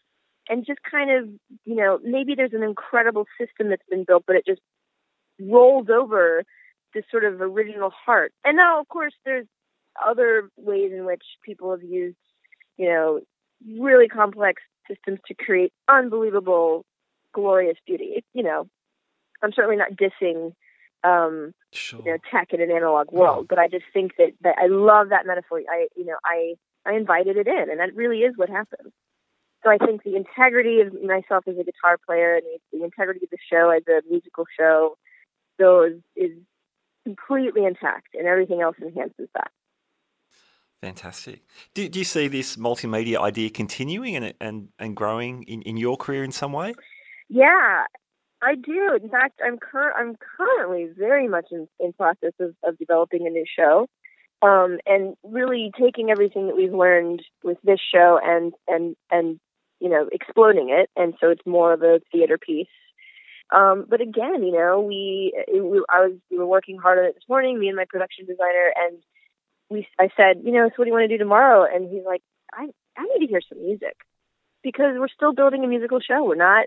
and 0.48 0.66
just 0.66 0.80
kind 0.88 1.10
of, 1.10 1.28
you 1.64 1.76
know, 1.76 1.98
maybe 2.02 2.34
there's 2.34 2.54
an 2.54 2.62
incredible 2.62 3.26
system 3.38 3.68
that's 3.68 3.82
been 3.90 4.04
built, 4.04 4.24
but 4.26 4.36
it 4.36 4.46
just 4.46 4.60
rolls 5.40 5.88
over 5.90 6.42
this 6.94 7.04
sort 7.10 7.24
of 7.24 7.40
original 7.40 7.90
heart. 7.90 8.32
And 8.44 8.56
now, 8.56 8.80
of 8.80 8.88
course, 8.88 9.14
there's 9.24 9.46
other 10.04 10.48
ways 10.56 10.90
in 10.92 11.04
which 11.04 11.22
people 11.44 11.70
have 11.70 11.82
used, 11.82 12.16
you 12.76 12.88
know, 12.88 13.20
really 13.78 14.08
complex 14.08 14.62
systems 14.88 15.20
to 15.26 15.34
create 15.34 15.72
unbelievable, 15.88 16.84
glorious 17.34 17.76
beauty. 17.86 18.12
It, 18.16 18.24
you 18.32 18.42
know, 18.42 18.68
I'm 19.42 19.52
certainly 19.52 19.76
not 19.76 19.92
dissing, 19.92 20.52
um, 21.04 21.52
sure. 21.72 22.00
you 22.04 22.12
know, 22.12 22.18
tech 22.30 22.52
in 22.52 22.60
an 22.60 22.70
analog 22.70 23.10
world, 23.12 23.46
but 23.48 23.58
I 23.58 23.68
just 23.68 23.84
think 23.92 24.12
that, 24.18 24.32
that 24.42 24.56
I 24.58 24.66
love 24.66 25.08
that 25.08 25.26
metaphor. 25.26 25.62
I, 25.70 25.88
you 25.96 26.04
know, 26.04 26.16
I, 26.24 26.54
I 26.86 26.94
invited 26.94 27.36
it 27.36 27.46
in, 27.46 27.70
and 27.70 27.80
that 27.80 27.94
really 27.94 28.18
is 28.18 28.34
what 28.36 28.48
happened. 28.48 28.92
So 29.64 29.70
I 29.70 29.78
think 29.78 30.02
the 30.02 30.16
integrity 30.16 30.80
of 30.80 30.92
myself 31.02 31.46
as 31.46 31.56
a 31.56 31.64
guitar 31.64 31.96
player 32.04 32.34
and 32.34 32.44
the, 32.72 32.84
integrity 32.84 33.20
of 33.24 33.30
the 33.30 33.38
show 33.50 33.70
as 33.70 33.82
a 33.88 34.02
musical 34.10 34.44
show, 34.58 34.96
so 35.60 35.82
is, 35.82 36.00
is 36.16 36.32
completely 37.04 37.64
intact, 37.64 38.14
and 38.14 38.26
everything 38.26 38.60
else 38.60 38.76
enhances 38.80 39.28
that. 39.34 39.50
Fantastic. 40.80 41.42
Do, 41.74 41.88
do 41.88 42.00
you 42.00 42.04
see 42.04 42.26
this 42.26 42.56
multimedia 42.56 43.18
idea 43.18 43.50
continuing 43.50 44.16
and 44.16 44.34
and, 44.40 44.68
and 44.80 44.96
growing 44.96 45.44
in, 45.44 45.62
in 45.62 45.76
your 45.76 45.96
career 45.96 46.24
in 46.24 46.32
some 46.32 46.52
way? 46.52 46.74
Yeah, 47.28 47.84
I 48.42 48.56
do. 48.56 48.98
In 49.00 49.08
fact, 49.08 49.40
I'm 49.44 49.58
cur- 49.58 49.94
I'm 49.96 50.16
currently 50.36 50.88
very 50.96 51.28
much 51.28 51.46
in, 51.52 51.68
in 51.78 51.92
process 51.92 52.32
of, 52.40 52.54
of 52.64 52.78
developing 52.78 53.26
a 53.26 53.30
new 53.30 53.44
show, 53.58 53.86
um, 54.42 54.78
and 54.86 55.14
really 55.22 55.70
taking 55.80 56.10
everything 56.10 56.48
that 56.48 56.56
we've 56.56 56.74
learned 56.74 57.22
with 57.44 57.58
this 57.62 57.80
show 57.80 58.18
and 58.22 58.52
and 58.66 58.96
and 59.10 59.38
you 59.80 59.88
know 59.88 60.08
exploding 60.10 60.70
it, 60.70 60.90
and 60.96 61.14
so 61.20 61.30
it's 61.30 61.46
more 61.46 61.72
of 61.72 61.82
a 61.82 62.00
theater 62.10 62.36
piece. 62.38 62.66
Um, 63.54 63.84
but 63.88 64.00
again, 64.00 64.42
you 64.42 64.52
know, 64.52 64.80
we, 64.80 65.32
we 65.52 65.84
I 65.90 66.00
was 66.00 66.12
we 66.30 66.38
were 66.38 66.46
working 66.46 66.78
hard 66.78 66.98
on 66.98 67.04
it 67.04 67.14
this 67.14 67.28
morning, 67.28 67.60
me 67.60 67.68
and 67.68 67.76
my 67.76 67.84
production 67.88 68.26
designer, 68.26 68.72
and 68.76 68.98
we 69.70 69.86
I 70.00 70.08
said, 70.16 70.42
you 70.44 70.52
know, 70.52 70.68
so 70.68 70.74
what 70.76 70.84
do 70.84 70.88
you 70.88 70.92
want 70.92 71.04
to 71.04 71.14
do 71.14 71.18
tomorrow? 71.18 71.66
And 71.72 71.88
he's 71.90 72.04
like, 72.04 72.22
I 72.52 72.70
I 72.96 73.04
need 73.04 73.26
to 73.26 73.30
hear 73.30 73.42
some 73.48 73.62
music 73.62 73.96
because 74.62 74.94
we're 74.98 75.08
still 75.08 75.32
building 75.32 75.64
a 75.64 75.68
musical 75.68 76.00
show. 76.00 76.24
We're 76.24 76.36
not, 76.36 76.66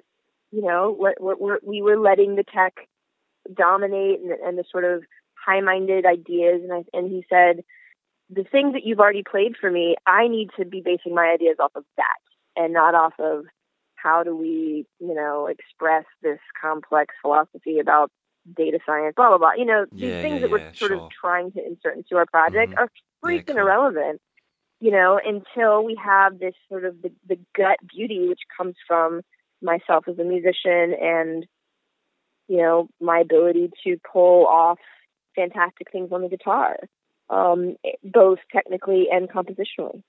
you 0.51 0.61
know, 0.61 0.95
we're, 0.97 1.35
we're, 1.37 1.59
we 1.63 1.81
were 1.81 1.97
letting 1.97 2.35
the 2.35 2.43
tech 2.43 2.73
dominate 3.53 4.19
and, 4.21 4.31
and 4.31 4.57
the 4.57 4.63
sort 4.71 4.83
of 4.83 5.03
high-minded 5.45 6.05
ideas. 6.05 6.61
And 6.63 6.73
I, 6.73 6.83
and 6.97 7.11
he 7.11 7.25
said, 7.29 7.63
the 8.29 8.43
things 8.43 8.73
that 8.73 8.83
you've 8.85 8.99
already 8.99 9.23
played 9.23 9.55
for 9.59 9.69
me, 9.69 9.95
I 10.07 10.27
need 10.27 10.49
to 10.57 10.65
be 10.65 10.81
basing 10.81 11.13
my 11.13 11.27
ideas 11.27 11.57
off 11.59 11.71
of 11.75 11.83
that 11.97 12.17
and 12.55 12.73
not 12.73 12.95
off 12.95 13.13
of 13.19 13.45
how 13.95 14.23
do 14.23 14.35
we, 14.35 14.85
you 14.99 15.13
know, 15.13 15.47
express 15.47 16.05
this 16.21 16.39
complex 16.59 17.13
philosophy 17.21 17.79
about 17.79 18.11
data 18.55 18.79
science, 18.85 19.13
blah 19.15 19.29
blah 19.29 19.37
blah. 19.37 19.53
You 19.53 19.65
know, 19.65 19.85
these 19.91 20.01
Yeah, 20.01 20.21
things 20.21 20.35
yeah, 20.35 20.39
that 20.41 20.51
we're 20.51 20.59
yeah, 20.59 20.71
sort 20.77 20.91
sure. 20.91 21.05
of 21.05 21.11
trying 21.11 21.51
to 21.53 21.65
insert 21.65 21.97
into 21.97 22.15
our 22.15 22.25
project 22.25 22.73
Mhm. 22.73 22.77
are 22.77 22.89
freaking 23.23 23.45
cool. 23.47 23.57
irrelevant. 23.57 24.21
You 24.79 24.91
know, 24.91 25.19
until 25.23 25.83
we 25.83 25.95
have 25.95 26.39
this 26.39 26.53
sort 26.69 26.85
of 26.85 27.01
the, 27.01 27.11
the 27.27 27.39
gut 27.55 27.77
beauty 27.87 28.27
which 28.27 28.41
comes 28.55 28.75
from 28.87 29.21
myself 29.61 30.05
as 30.07 30.19
a 30.19 30.23
musician 30.23 30.95
and 31.01 31.45
you 32.47 32.57
know 32.57 32.87
my 32.99 33.19
ability 33.19 33.71
to 33.83 33.97
pull 34.11 34.45
off 34.45 34.79
fantastic 35.35 35.91
things 35.91 36.11
on 36.11 36.21
the 36.21 36.29
guitar, 36.29 36.77
um, 37.29 37.75
both 38.03 38.39
technically 38.51 39.07
and 39.11 39.29
compositionally. 39.29 40.01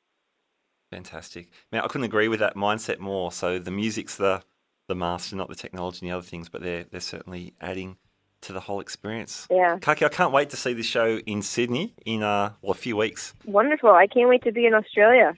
Fantastic. 0.90 1.48
Man, 1.72 1.82
I 1.82 1.88
couldn't 1.88 2.04
agree 2.04 2.28
with 2.28 2.40
that 2.40 2.54
mindset 2.54 3.00
more. 3.00 3.32
So 3.32 3.58
the 3.58 3.70
music's 3.70 4.16
the 4.16 4.42
the 4.88 4.94
master, 4.94 5.34
not 5.34 5.48
the 5.48 5.56
technology 5.56 5.98
and 6.02 6.12
the 6.12 6.16
other 6.16 6.26
things, 6.26 6.48
but 6.48 6.62
they're 6.62 6.84
they're 6.84 7.00
certainly 7.00 7.54
adding 7.60 7.96
to 8.42 8.52
the 8.52 8.60
whole 8.60 8.80
experience. 8.80 9.46
Yeah, 9.50 9.78
Kaki, 9.80 10.04
I 10.04 10.08
can't 10.08 10.32
wait 10.32 10.50
to 10.50 10.56
see 10.56 10.72
this 10.72 10.86
show 10.86 11.18
in 11.26 11.42
Sydney 11.42 11.94
in 12.04 12.22
uh, 12.22 12.52
well, 12.62 12.72
a 12.72 12.74
few 12.74 12.96
weeks. 12.96 13.34
wonderful. 13.44 13.90
I 13.90 14.06
can't 14.06 14.28
wait 14.28 14.44
to 14.44 14.52
be 14.52 14.66
in 14.66 14.74
Australia. 14.74 15.34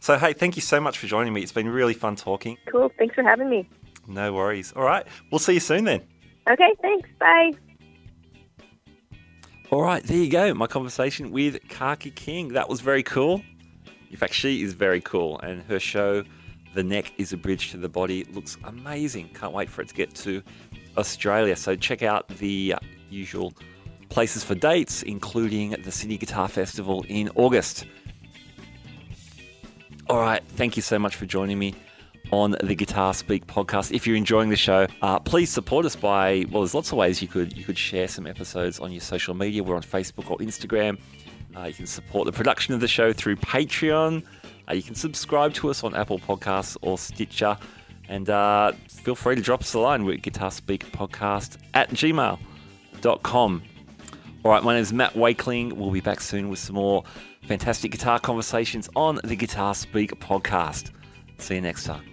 So 0.00 0.16
hey, 0.18 0.32
thank 0.32 0.56
you 0.56 0.62
so 0.62 0.80
much 0.80 0.98
for 0.98 1.06
joining 1.06 1.32
me. 1.32 1.42
It's 1.42 1.52
been 1.52 1.68
really 1.68 1.94
fun 1.94 2.16
talking. 2.16 2.56
Cool. 2.70 2.90
Thanks 2.98 3.14
for 3.14 3.22
having 3.22 3.50
me. 3.50 3.68
No 4.06 4.32
worries. 4.32 4.72
All 4.74 4.84
right, 4.84 5.06
we'll 5.30 5.38
see 5.38 5.54
you 5.54 5.60
soon 5.60 5.84
then. 5.84 6.02
Okay. 6.50 6.74
Thanks. 6.80 7.08
Bye. 7.18 7.52
All 9.70 9.82
right, 9.82 10.02
there 10.02 10.16
you 10.16 10.30
go. 10.30 10.54
My 10.54 10.66
conversation 10.66 11.30
with 11.30 11.58
Kaki 11.68 12.10
King. 12.10 12.54
That 12.54 12.70
was 12.70 12.80
very 12.80 13.02
cool. 13.02 13.42
In 14.10 14.16
fact, 14.16 14.32
she 14.32 14.62
is 14.62 14.72
very 14.72 15.02
cool, 15.02 15.38
and 15.40 15.62
her 15.64 15.78
show, 15.78 16.24
The 16.74 16.82
Neck 16.82 17.12
is 17.18 17.34
a 17.34 17.36
Bridge 17.36 17.70
to 17.72 17.76
the 17.76 17.90
Body, 17.90 18.24
looks 18.32 18.56
amazing. 18.64 19.28
Can't 19.34 19.52
wait 19.52 19.68
for 19.68 19.82
it 19.82 19.88
to 19.88 19.94
get 19.94 20.14
to 20.14 20.42
Australia. 20.96 21.54
So 21.54 21.76
check 21.76 22.02
out 22.02 22.28
the 22.28 22.76
usual 23.10 23.52
places 24.08 24.42
for 24.42 24.54
dates, 24.54 25.02
including 25.02 25.72
the 25.82 25.92
Sydney 25.92 26.16
Guitar 26.16 26.48
Festival 26.48 27.04
in 27.08 27.28
August. 27.34 27.84
All 30.08 30.20
right, 30.20 30.42
thank 30.56 30.74
you 30.74 30.80
so 30.80 30.98
much 30.98 31.16
for 31.16 31.26
joining 31.26 31.58
me 31.58 31.74
on 32.32 32.56
the 32.62 32.74
Guitar 32.74 33.12
Speak 33.12 33.46
podcast. 33.46 33.92
If 33.92 34.06
you're 34.06 34.16
enjoying 34.16 34.48
the 34.48 34.56
show, 34.56 34.86
uh, 35.02 35.18
please 35.18 35.50
support 35.50 35.84
us 35.84 35.96
by 35.96 36.46
well, 36.50 36.62
there's 36.62 36.74
lots 36.74 36.92
of 36.92 36.96
ways 36.96 37.20
you 37.20 37.28
could 37.28 37.54
you 37.54 37.62
could 37.62 37.76
share 37.76 38.08
some 38.08 38.26
episodes 38.26 38.80
on 38.80 38.90
your 38.90 39.02
social 39.02 39.34
media. 39.34 39.62
We're 39.62 39.76
on 39.76 39.82
Facebook 39.82 40.30
or 40.30 40.38
Instagram. 40.38 40.98
Uh, 41.54 41.64
you 41.64 41.74
can 41.74 41.86
support 41.86 42.24
the 42.24 42.32
production 42.32 42.72
of 42.72 42.80
the 42.80 42.88
show 42.88 43.12
through 43.12 43.36
Patreon. 43.36 44.22
Uh, 44.66 44.72
you 44.72 44.82
can 44.82 44.94
subscribe 44.94 45.52
to 45.54 45.68
us 45.68 45.84
on 45.84 45.94
Apple 45.94 46.18
Podcasts 46.18 46.78
or 46.80 46.96
Stitcher. 46.96 47.58
And 48.08 48.30
uh, 48.30 48.72
feel 48.88 49.14
free 49.14 49.36
to 49.36 49.42
drop 49.42 49.60
us 49.60 49.74
a 49.74 49.78
line. 49.78 50.06
We're 50.06 50.14
at 50.14 50.22
Guitar 50.22 50.50
Speak 50.50 50.90
Podcast 50.90 51.58
at 51.74 51.90
gmail.com. 51.90 53.62
All 54.44 54.52
right, 54.52 54.62
my 54.62 54.72
name 54.72 54.82
is 54.82 54.92
Matt 54.92 55.12
Wakeling. 55.12 55.74
We'll 55.74 55.90
be 55.90 56.00
back 56.00 56.22
soon 56.22 56.48
with 56.48 56.60
some 56.60 56.76
more 56.76 57.04
fantastic 57.48 57.90
guitar 57.90 58.20
conversations 58.20 58.90
on 58.94 59.18
the 59.24 59.34
Guitar 59.34 59.74
Speak 59.74 60.10
podcast. 60.20 60.90
See 61.38 61.54
you 61.54 61.62
next 61.62 61.84
time. 61.84 62.04